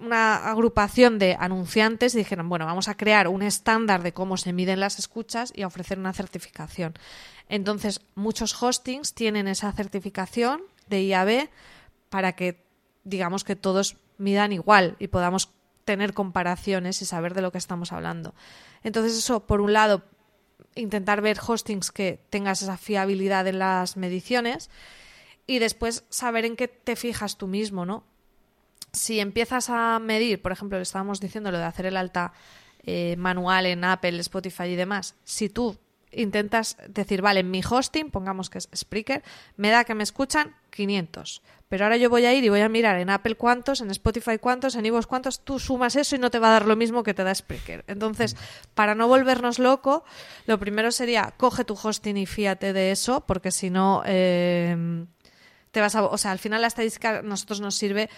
[0.02, 4.52] una agrupación de anunciantes y dijeron, bueno, vamos a crear un estándar de cómo se
[4.52, 6.94] miden las escuchas y a ofrecer una certificación.
[7.48, 11.48] Entonces, muchos hostings tienen esa certificación de IAB
[12.10, 12.64] para que,
[13.04, 15.50] digamos, que todos midan igual y podamos
[15.84, 18.34] tener comparaciones y saber de lo que estamos hablando.
[18.82, 20.02] Entonces, eso, por un lado,
[20.74, 24.70] intentar ver hostings que tengas esa fiabilidad en las mediciones
[25.46, 28.04] y después saber en qué te fijas tú mismo, ¿no?
[28.92, 32.32] Si empiezas a medir, por ejemplo, le estábamos diciendo lo de hacer el alta
[32.84, 35.78] eh, manual en Apple, Spotify y demás, si tú
[36.12, 39.22] intentas decir, vale, en mi hosting, pongamos que es Spreaker,
[39.56, 41.42] me da que me escuchan 500.
[41.68, 44.36] Pero ahora yo voy a ir y voy a mirar en Apple cuántos, en Spotify
[44.38, 47.02] cuántos, en iVoox cuántos, tú sumas eso y no te va a dar lo mismo
[47.02, 47.84] que te da Spreaker.
[47.86, 48.36] Entonces,
[48.74, 50.04] para no volvernos loco,
[50.46, 54.02] lo primero sería, coge tu hosting y fíate de eso, porque si no...
[54.04, 55.06] Eh,
[55.72, 58.10] te vas a, o sea, al final la estadística a nosotros nos sirve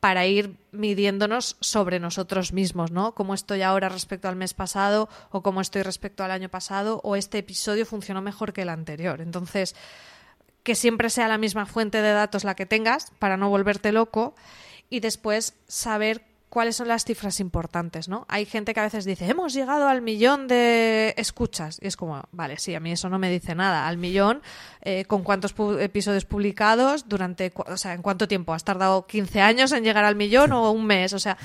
[0.00, 3.14] para ir midiéndonos sobre nosotros mismos, ¿no?
[3.14, 7.16] Cómo estoy ahora respecto al mes pasado o cómo estoy respecto al año pasado o
[7.16, 9.20] este episodio funcionó mejor que el anterior.
[9.20, 9.74] Entonces,
[10.62, 14.34] que siempre sea la misma fuente de datos la que tengas para no volverte loco
[14.90, 18.26] y después saber cuáles son las cifras importantes, ¿no?
[18.28, 21.78] Hay gente que a veces dice, hemos llegado al millón de escuchas.
[21.80, 23.86] Y es como, vale, sí, a mí eso no me dice nada.
[23.86, 24.42] Al millón,
[24.82, 27.08] eh, ¿con cuántos episodios publicados?
[27.08, 28.54] Durante, o sea, ¿en cuánto tiempo?
[28.54, 31.12] ¿Has tardado 15 años en llegar al millón o un mes?
[31.12, 31.36] O sea,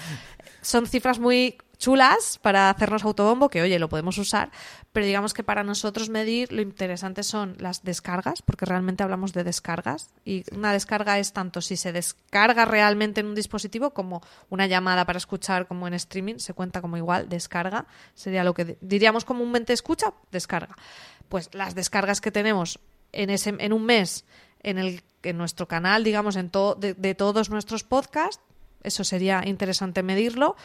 [0.61, 4.51] son cifras muy chulas para hacernos autobombo, que oye, lo podemos usar,
[4.93, 9.43] pero digamos que para nosotros medir lo interesante son las descargas, porque realmente hablamos de
[9.43, 14.65] descargas, y una descarga es tanto si se descarga realmente en un dispositivo como una
[14.65, 19.25] llamada para escuchar como en streaming, se cuenta como igual, descarga, sería lo que diríamos
[19.25, 20.77] comúnmente escucha, descarga.
[21.27, 22.79] Pues las descargas que tenemos
[23.11, 24.23] en, ese, en un mes
[24.61, 28.41] en, el, en nuestro canal, digamos, en todo de todos nuestros podcasts,
[28.83, 30.55] eso sería interesante medirlo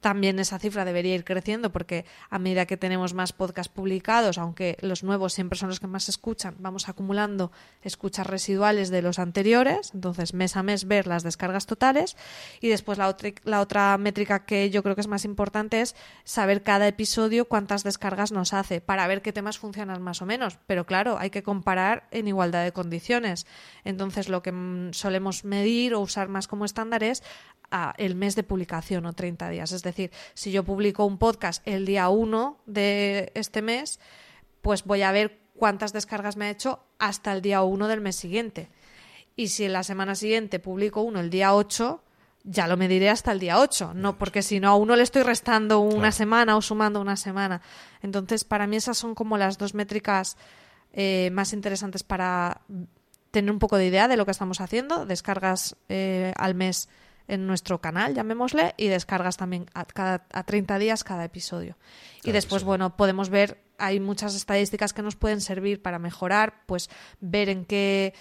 [0.00, 4.76] también esa cifra debería ir creciendo porque a medida que tenemos más podcasts publicados, aunque
[4.80, 7.50] los nuevos siempre son los que más se escuchan, vamos acumulando
[7.82, 12.16] escuchas residuales de los anteriores, entonces mes a mes ver las descargas totales
[12.60, 15.96] y después la otra, la otra métrica que yo creo que es más importante es
[16.24, 20.58] saber cada episodio cuántas descargas nos hace para ver qué temas funcionan más o menos,
[20.66, 23.46] pero claro, hay que comparar en igualdad de condiciones.
[23.84, 27.22] Entonces lo que mm, solemos medir o usar más como estándar es
[27.96, 29.72] el mes de publicación o 30 días.
[29.72, 34.00] Es decir, si yo publico un podcast el día 1 de este mes,
[34.62, 38.16] pues voy a ver cuántas descargas me ha hecho hasta el día 1 del mes
[38.16, 38.70] siguiente.
[39.36, 42.02] Y si en la semana siguiente publico uno el día 8,
[42.44, 45.22] ya lo mediré hasta el día 8, no porque si no a uno le estoy
[45.22, 47.60] restando una semana o sumando una semana.
[48.02, 50.36] Entonces, para mí esas son como las dos métricas
[50.92, 52.62] eh, más interesantes para
[53.30, 56.88] tener un poco de idea de lo que estamos haciendo, descargas eh, al mes
[57.28, 61.76] en nuestro canal, llamémosle, y descargas también a, cada, a 30 días cada episodio.
[62.24, 66.90] y después, bueno, podemos ver, hay muchas estadísticas que nos pueden servir para mejorar, pues
[67.20, 68.14] ver en qué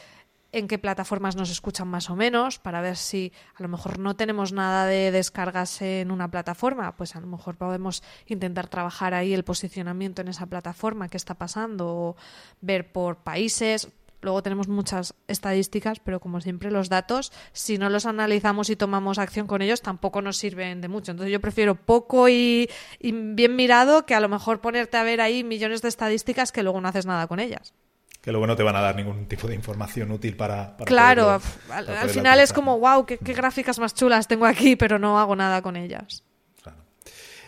[0.51, 4.15] en qué plataformas nos escuchan más o menos, para ver si a lo mejor no
[4.15, 9.33] tenemos nada de descargas en una plataforma, pues a lo mejor podemos intentar trabajar ahí
[9.33, 12.15] el posicionamiento en esa plataforma, qué está pasando, o
[12.61, 13.89] ver por países,
[14.21, 19.19] Luego tenemos muchas estadísticas, pero como siempre los datos, si no los analizamos y tomamos
[19.19, 21.11] acción con ellos, tampoco nos sirven de mucho.
[21.11, 25.43] Entonces yo prefiero poco y, bien mirado que a lo mejor ponerte a ver ahí
[25.43, 27.73] millones de estadísticas que luego no haces nada con ellas
[28.21, 30.75] que luego no te van a dar ningún tipo de información útil para...
[30.83, 31.39] claro,
[31.69, 35.61] al, final es como, wow, qué, gráficas más chulas tengo aquí, pero no hago nada
[35.61, 36.25] con ellas.
[36.61, 36.77] Claro.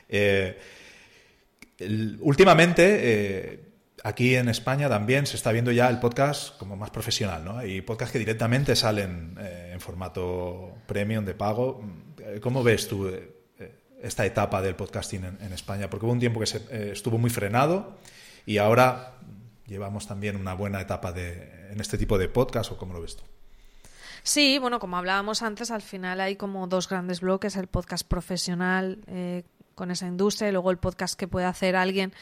[0.07, 0.57] Eh,
[2.21, 3.68] últimamente, eh,
[4.03, 7.57] aquí en España también se está viendo ya el podcast como más profesional, ¿no?
[7.57, 11.81] Hay podcasts que directamente salen eh, en formato premium de pago.
[12.41, 13.31] ¿Cómo ves tú eh,
[14.01, 15.89] esta etapa del podcasting en, España?
[15.89, 17.97] Porque hubo un tiempo que se, eh, estuvo muy frenado
[18.45, 19.15] y ahora
[19.65, 23.17] llevamos también una buena etapa de, en este tipo de podcast, ¿o cómo lo ves
[23.17, 23.23] tú?
[24.23, 28.99] Sí, bueno, como hablábamos antes, al final hay como dos grandes bloques, el podcast profesional
[29.75, 32.13] con esa industria y luego el podcast que puede hacer alguien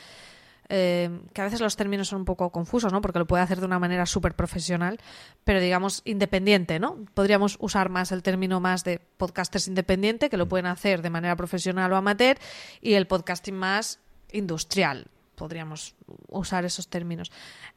[0.69, 3.01] eh, que a veces los términos son un poco confusos, ¿no?
[3.01, 4.99] Porque lo puede hacer de una manera súper profesional,
[5.43, 6.97] pero digamos independiente, ¿no?
[7.13, 11.35] Podríamos usar más el término más de podcasters independiente, que lo pueden hacer de manera
[11.35, 12.37] profesional o amateur,
[12.81, 13.99] y el podcasting más
[14.31, 15.07] industrial.
[15.35, 15.95] Podríamos
[16.27, 17.31] usar esos términos.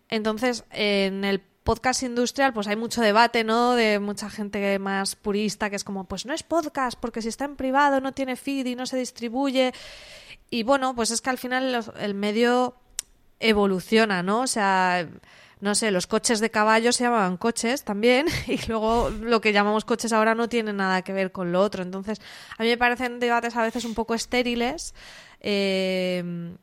[0.09, 3.75] Entonces, en el podcast industrial, pues hay mucho debate, ¿no?
[3.75, 7.45] De mucha gente más purista que es como, pues no es podcast, porque si está
[7.45, 9.73] en privado no tiene feed y no se distribuye.
[10.51, 12.75] Y bueno, pues es que al final el medio
[13.41, 14.43] evoluciona, ¿no?
[14.43, 15.09] O sea,
[15.61, 19.85] no sé, los coches de caballo se llamaban coches también y luego lo que llamamos
[19.85, 21.83] coches ahora no tiene nada que ver con lo otro.
[21.83, 22.21] Entonces,
[22.57, 24.95] a mí me parecen debates a veces un poco estériles,
[25.41, 26.55] eh,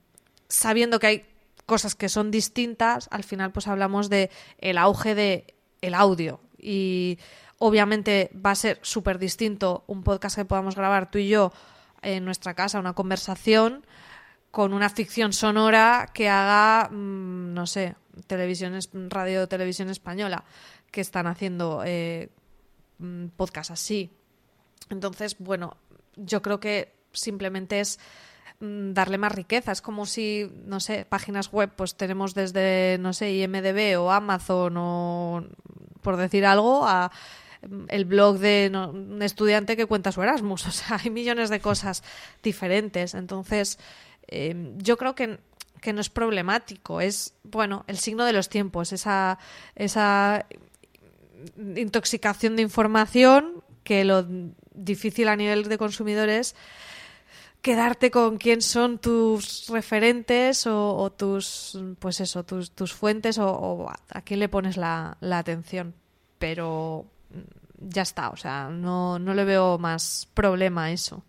[0.47, 1.25] sabiendo que hay
[1.65, 7.19] cosas que son distintas, al final pues hablamos de el auge de el audio y
[7.59, 11.51] obviamente va a ser súper distinto un podcast que podamos grabar tú y yo
[12.01, 13.85] en nuestra casa una conversación
[14.51, 17.95] con una ficción sonora que haga, mm, no sé,
[18.27, 18.79] televisión,
[19.09, 20.43] radio televisión española,
[20.91, 22.29] que están haciendo eh,
[22.99, 24.11] mm, podcast así.
[24.89, 25.77] Entonces, bueno,
[26.15, 27.99] yo creo que simplemente es
[28.59, 29.71] mm, darle más riqueza.
[29.71, 34.75] Es como si, no sé, páginas web, pues tenemos desde, no sé, IMDB o Amazon
[34.77, 35.43] o,
[36.01, 37.11] por decir algo, a
[37.89, 40.65] el blog de un estudiante que cuenta su Erasmus.
[40.67, 42.03] O sea, hay millones de cosas
[42.43, 43.13] diferentes.
[43.13, 43.77] Entonces,
[44.27, 45.39] eh, yo creo que,
[45.93, 46.99] no es problemático.
[46.99, 49.39] Es, bueno, el signo de los tiempos, esa,
[49.75, 50.45] esa
[51.75, 54.25] intoxicación de información que lo
[54.73, 56.55] difícil a nivel de consumidores
[57.61, 64.21] quedarte con quién son tus referentes o, tus pues eso tus, tus fuentes o, a
[64.21, 65.93] quién le pones la, la atención
[66.37, 67.05] pero
[67.77, 71.23] ya está, o sea, no, no le veo más problema a eso.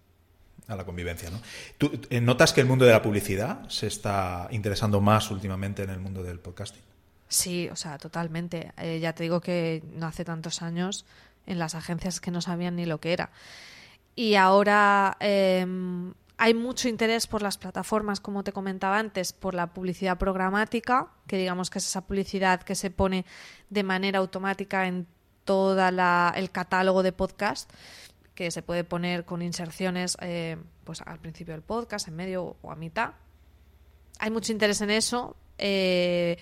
[0.69, 1.41] A la convivencia, ¿no?
[1.79, 5.91] ¿Tú eh, notas que el mundo de la publicidad se está interesando más últimamente en
[5.91, 6.83] el mundo del podcasting?
[7.27, 8.73] Sí, o sea, totalmente.
[8.77, 11.07] Eh, ya te digo que no hace tantos años
[11.47, 13.31] en las agencias que no sabían ni lo que era.
[14.15, 19.69] Y ahora em, hay mucho interés por las plataformas, como te comentaba antes, por la
[19.69, 23.25] publicidad programática, que digamos que es esa publicidad que se pone
[23.71, 25.07] de manera automática en
[25.45, 25.79] todo
[26.35, 27.73] el catálogo de podcast
[28.39, 32.71] que se puede poner con inserciones eh, pues al principio del podcast, en medio o
[32.71, 33.15] a mitad.
[34.21, 35.35] Hay mucho interés en eso.
[35.59, 36.39] Eh,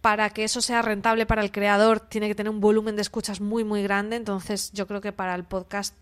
[0.00, 3.40] para que eso sea rentable para el creador, tiene que tener un volumen de escuchas
[3.40, 4.14] muy, muy grande.
[4.14, 5.96] Entonces, yo creo que para el podcast,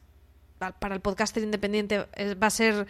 [0.59, 2.87] para el podcaster independiente eh, va a ser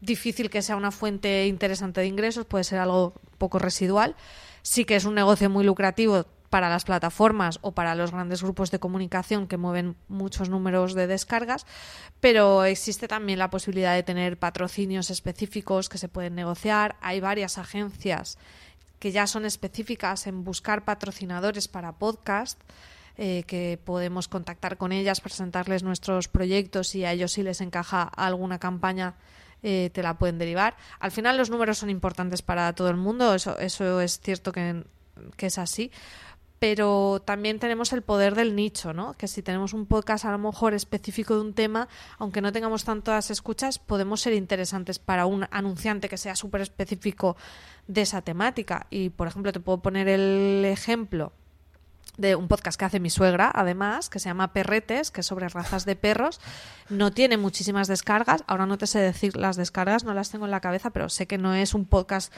[0.00, 4.16] difícil que sea una fuente interesante de ingresos, puede ser algo poco residual.
[4.62, 8.70] Sí que es un negocio muy lucrativo para las plataformas o para los grandes grupos
[8.70, 11.66] de comunicación que mueven muchos números de descargas,
[12.20, 16.96] pero existe también la posibilidad de tener patrocinios específicos que se pueden negociar.
[17.00, 18.38] Hay varias agencias
[18.98, 22.60] que ya son específicas en buscar patrocinadores para podcast.
[23.16, 28.02] Eh, que podemos contactar con ellas, presentarles nuestros proyectos y a ellos si les encaja
[28.02, 29.14] alguna campaña
[29.62, 30.76] eh, te la pueden derivar.
[30.98, 34.84] Al final los números son importantes para todo el mundo, eso, eso es cierto que,
[35.36, 35.90] que es así,
[36.66, 39.12] pero también tenemos el poder del nicho, ¿no?
[39.18, 42.84] Que si tenemos un podcast a lo mejor específico de un tema, aunque no tengamos
[42.84, 47.36] tantas escuchas, podemos ser interesantes para un anunciante que sea súper específico
[47.86, 48.86] de esa temática.
[48.88, 51.32] Y, por ejemplo, te puedo poner el ejemplo
[52.16, 55.48] de un podcast que hace mi suegra, además, que se llama Perretes, que es sobre
[55.50, 56.40] razas de perros.
[56.88, 58.44] No tiene muchísimas descargas.
[58.46, 61.26] Ahora no te sé decir las descargas, no las tengo en la cabeza, pero sé
[61.26, 62.32] que no es un podcast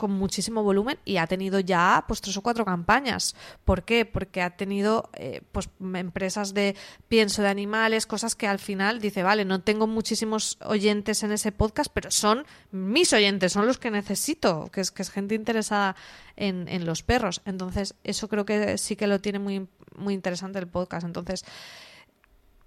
[0.00, 3.36] con muchísimo volumen y ha tenido ya pues tres o cuatro campañas.
[3.64, 4.04] ¿Por qué?
[4.04, 6.74] Porque ha tenido eh, pues empresas de
[7.06, 11.52] pienso de animales, cosas que al final dice, vale, no tengo muchísimos oyentes en ese
[11.52, 15.94] podcast, pero son mis oyentes, son los que necesito, que es, que es gente interesada
[16.34, 17.42] en, en los perros.
[17.44, 21.06] Entonces, eso creo que sí que lo tiene muy, muy interesante el podcast.
[21.06, 21.44] Entonces,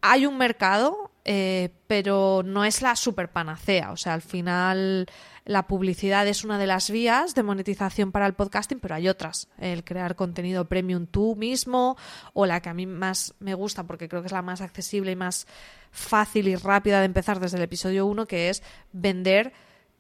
[0.06, 3.94] hay un mercado, eh, pero no es la super panacea.
[3.94, 5.08] O sea, al final
[5.46, 9.50] la publicidad es una de las vías de monetización para el podcasting, pero hay otras.
[9.58, 11.98] El crear contenido premium tú mismo,
[12.34, 15.12] o la que a mí más me gusta, porque creo que es la más accesible
[15.12, 15.48] y más
[15.92, 19.54] fácil y rápida de empezar desde el episodio 1, que es vender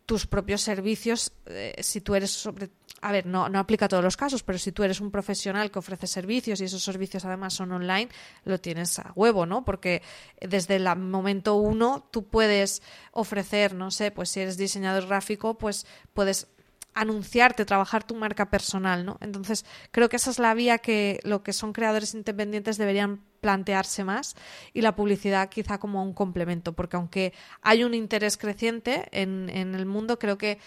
[0.06, 2.70] tus propios servicios eh, si tú eres sobre
[3.04, 5.70] a ver, no, no aplica a todos los casos, pero si tú eres un profesional
[5.70, 8.08] que ofrece servicios y esos servicios además son online,
[8.46, 9.66] lo tienes a huevo, ¿no?
[9.66, 10.02] Porque
[10.40, 12.82] desde el momento uno tú puedes
[13.12, 16.48] ofrecer, no sé, pues si eres diseñador gráfico, pues puedes
[16.94, 19.18] anunciarte, trabajar tu marca personal, ¿no?
[19.22, 24.04] Entonces, creo que esa es la vía que lo que son creadores independientes deberían plantearse
[24.04, 24.36] más
[24.74, 29.76] y la publicidad quizá como un complemento, porque aunque hay un interés creciente en, en
[29.76, 30.60] el mundo, creo que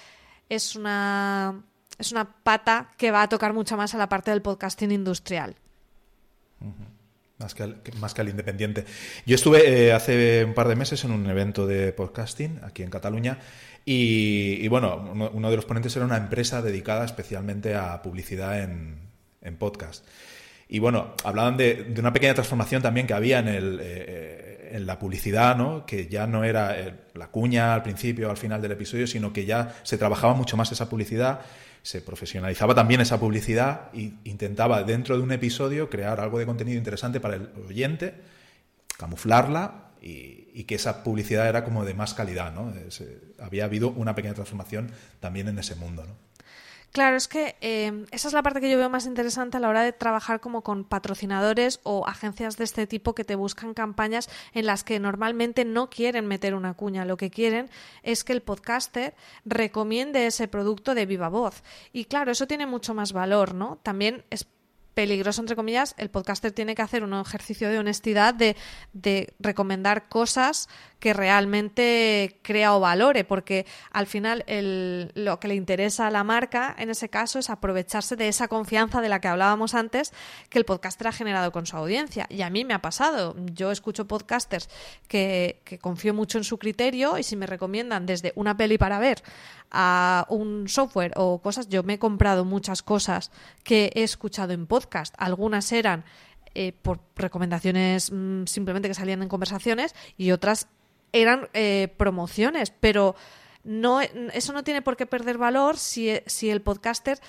[0.48, 1.64] es una
[1.98, 5.56] es una pata que va a tocar mucho más a la parte del podcasting industrial.
[7.38, 8.86] Más que, al, más que al independiente.
[9.26, 12.88] Yo estuve eh, hace un par de meses en un evento de podcasting aquí en
[12.88, 13.38] Cataluña
[13.84, 18.98] y, bueno, uno, de los ponentes era una empresa dedicada especialmente a publicidad en,
[19.42, 20.04] en podcast.
[20.68, 24.98] Y bueno, hablaban de, una pequeña transformación también que había en, el, eh, en la
[24.98, 25.86] publicidad, ¿no?
[25.86, 29.32] que ya no era eh, la cuña al principio o al final del episodio, sino
[29.32, 31.40] que ya se trabajaba mucho más esa publicidad
[31.86, 36.76] se profesionalizaba también esa publicidad e intentaba dentro de un episodio crear algo de contenido
[36.76, 38.12] interesante para el oyente,
[38.98, 42.52] camuflarla y, que esa publicidad era como de más calidad.
[42.52, 42.74] ¿no?
[43.38, 46.04] había habido una pequeña transformación también en ese mundo.
[46.04, 46.25] ¿no?
[46.96, 49.68] Claro, es que eh, esa es la parte que yo veo más interesante a la
[49.68, 54.30] hora de trabajar como con patrocinadores o agencias de este tipo que te buscan campañas
[54.54, 57.04] en las que normalmente no quieren meter una cuña.
[57.04, 57.68] Lo que quieren
[58.02, 61.62] es que el podcaster recomiende ese producto de viva voz.
[61.92, 63.78] Y claro, eso tiene mucho más valor, ¿no?
[63.82, 64.46] También es
[64.96, 68.56] peligroso, entre comillas, el podcaster tiene que hacer un ejercicio de honestidad de,
[68.94, 70.70] de recomendar cosas
[71.00, 74.42] que realmente crea o valore, porque al final
[75.14, 79.02] lo que le interesa a la marca en ese caso es aprovecharse de esa confianza
[79.02, 80.14] de la que hablábamos antes
[80.48, 82.26] que el podcaster ha generado con su audiencia.
[82.30, 83.36] Y a mí me ha pasado.
[83.52, 84.70] Yo escucho podcasters
[85.08, 88.98] que, que confío mucho en su criterio y si me recomiendan desde una peli para
[88.98, 89.22] ver
[89.70, 93.30] a un software o cosas, yo me he comprado muchas cosas
[93.62, 94.85] que he escuchado en podcast.
[95.18, 96.04] Algunas eran
[96.54, 100.68] eh, por recomendaciones mm, simplemente que salían en conversaciones y otras
[101.12, 103.14] eran eh, promociones, pero
[103.64, 107.20] no, eso no tiene por qué perder valor si, si el podcaster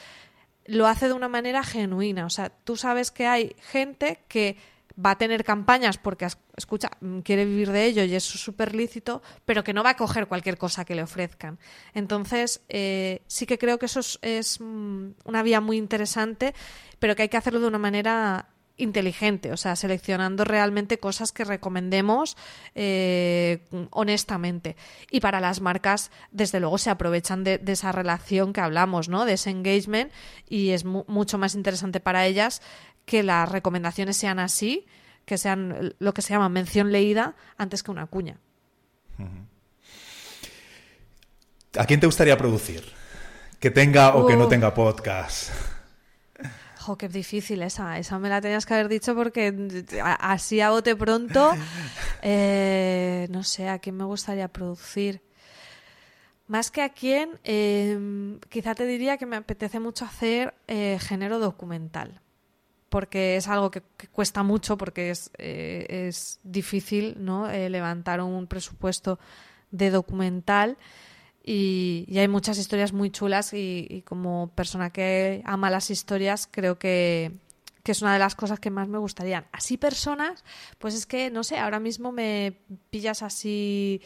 [0.66, 2.26] lo hace de una manera genuina.
[2.26, 4.58] O sea, tú sabes que hay gente que
[5.04, 9.22] va a tener campañas porque escucha, mm, quiere vivir de ello y es súper lícito,
[9.46, 11.60] pero que no va a coger cualquier cosa que le ofrezcan.
[11.94, 16.54] Entonces, eh, sí que creo que eso es, mm, una vía muy interesante,
[17.00, 21.44] pero que hay que hacerlo de una manera inteligente, o sea, seleccionando realmente cosas que
[21.44, 22.38] recomendemos
[22.76, 24.76] eh, honestamente.
[25.10, 29.26] Y para las marcas, desde luego, se aprovechan de, esa relación que hablamos, ¿no?
[29.26, 30.12] De ese engagement
[30.48, 32.62] y es mucho más interesante para ellas
[33.08, 34.86] que las recomendaciones sean así,
[35.26, 38.38] que sean lo que se llama mención leída antes que una cuña.
[41.78, 42.84] ¿A quién te gustaría producir?
[43.62, 45.52] Que tenga o que no tenga podcast.
[46.80, 47.98] Jo, qué difícil esa.
[47.98, 49.56] Esa me la tenías que haber dicho porque
[50.20, 51.54] así a bote pronto,
[52.22, 55.22] eh, no sé, a quién me gustaría producir.
[56.48, 61.40] Más que a quién, em, quizá te diría que me apetece mucho hacer eh, género
[61.40, 62.22] documental,
[62.90, 63.82] porque es algo que,
[64.12, 67.52] cuesta mucho, porque es, eh, es difícil ¿no?
[67.52, 69.20] levantar un presupuesto
[69.72, 70.78] de documental.
[71.50, 77.40] Y, hay muchas historias muy chulas y, como persona que ama las historias creo que,
[77.86, 79.48] es una de las cosas que más me gustarían.
[79.54, 80.44] Así personas,
[80.78, 82.60] pues es que, no sé, ahora mismo me
[82.90, 84.02] pillas así...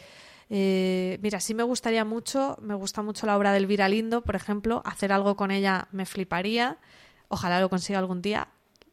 [0.54, 4.36] Eh, mira, sí me gustaría mucho, me gusta mucho la obra de Elvira Lindo, por
[4.36, 6.78] ejemplo, hacer algo con ella me fliparía,
[7.26, 8.48] ojalá lo consiga algún día.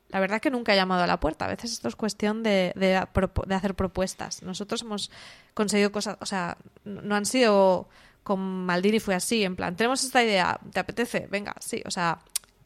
[0.10, 2.74] La verdad que nunca he llamado a la puerta, a veces esto es cuestión de,
[2.76, 3.06] de,
[3.48, 4.42] de hacer propuestas.
[4.42, 5.12] Nosotros hemos
[5.54, 7.88] conseguido cosas, o sea, no han sido
[8.24, 11.28] con Maldini fue así, en plan, tenemos esta idea, ¿te apetece?
[11.32, 12.20] Venga, sí, o sea,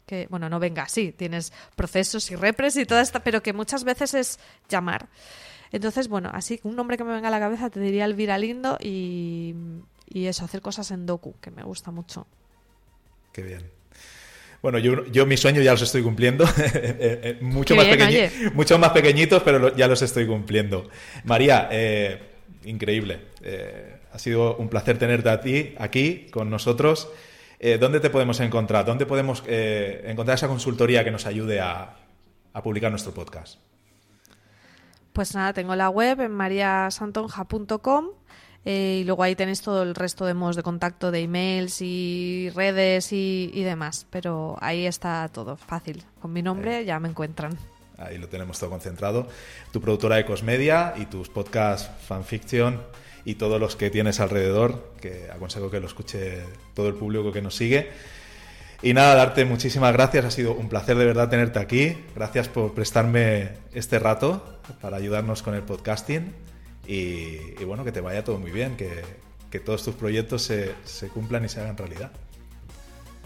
[0.06, 3.84] que, bueno, no venga, sí, tienes procesos y repres y toda esta, pero que muchas
[3.84, 4.38] veces es
[4.68, 5.08] llamar.
[5.72, 8.76] Entonces, bueno, así, un nombre que me venga a la cabeza te diría Elvira Lindo
[8.80, 9.54] y,
[10.06, 12.26] y eso, hacer cosas en docu, que me gusta mucho.
[13.32, 13.70] Qué bien.
[14.64, 17.86] Bueno, yo, yo mis sueños ya los estoy cumpliendo, eh, eh, mucho, más
[18.54, 20.88] mucho más pequeñitos, pero ya los estoy cumpliendo.
[21.24, 22.18] María, eh,
[22.64, 23.20] increíble.
[24.10, 27.10] Ha sido un placer tenerte a ti aquí con nosotros.
[27.60, 28.86] Eh, ¿Dónde te podemos encontrar?
[28.86, 31.96] ¿Dónde podemos encontrar esa consultoría que nos ayude a,
[32.62, 33.58] publicar nuestro podcast?
[35.12, 38.06] Pues nada, tengo la web en mariasantonja.com
[38.64, 42.50] eh, y luego ahí tenéis todo el resto de modos de contacto de emails y
[42.54, 44.06] redes y, demás.
[44.10, 46.02] Pero ahí está todo fácil.
[46.20, 47.56] Con mi nombre ya me encuentran.
[47.98, 49.28] Ahí lo tenemos todo concentrado.
[49.70, 52.80] Tu productora de Cosmedia y tus podcasts Fanfiction
[53.24, 56.42] y todos los que tienes alrededor, que aconsejo que lo escuche
[56.74, 57.90] todo el público que nos sigue.
[58.82, 61.96] Y nada, darte muchísimas gracias, ha sido un placer de verdad tenerte aquí.
[62.14, 66.34] Gracias por prestarme este rato para ayudarnos con el podcasting
[66.86, 69.02] y, bueno, que te vaya todo muy bien, que,
[69.50, 72.10] que todos tus proyectos se, se cumplan y se hagan realidad.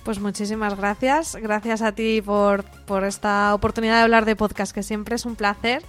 [0.04, 1.36] Pues muchísimas gracias.
[1.36, 5.36] Gracias a ti por, por esta oportunidad de hablar de podcast, que siempre es un
[5.36, 5.82] placer.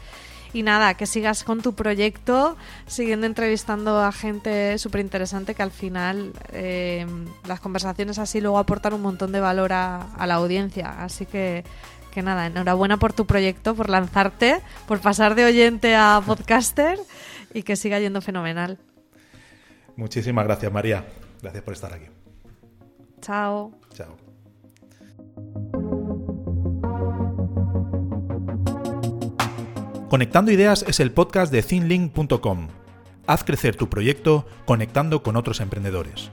[0.51, 2.57] Y nada, que sigas con tu proyecto,
[2.87, 7.05] siguiendo entrevistando a gente súper interesante que al final eh,
[7.47, 11.03] las conversaciones así luego aportan un montón de valor a, a la audiencia.
[11.03, 11.63] Así que,
[12.11, 16.97] que nada, enhorabuena por tu proyecto, por lanzarte, por pasar de oyente a podcaster
[17.53, 18.79] y que siga yendo fenomenal.
[19.95, 21.05] Muchísimas gracias, María.
[21.41, 22.05] Gracias por estar aquí.
[23.21, 23.71] Chao.
[23.93, 24.17] Chao.
[30.09, 32.67] Conectando Ideas es el podcast de thinlink.com.
[33.27, 36.31] Haz crecer tu proyecto conectando con otros emprendedores.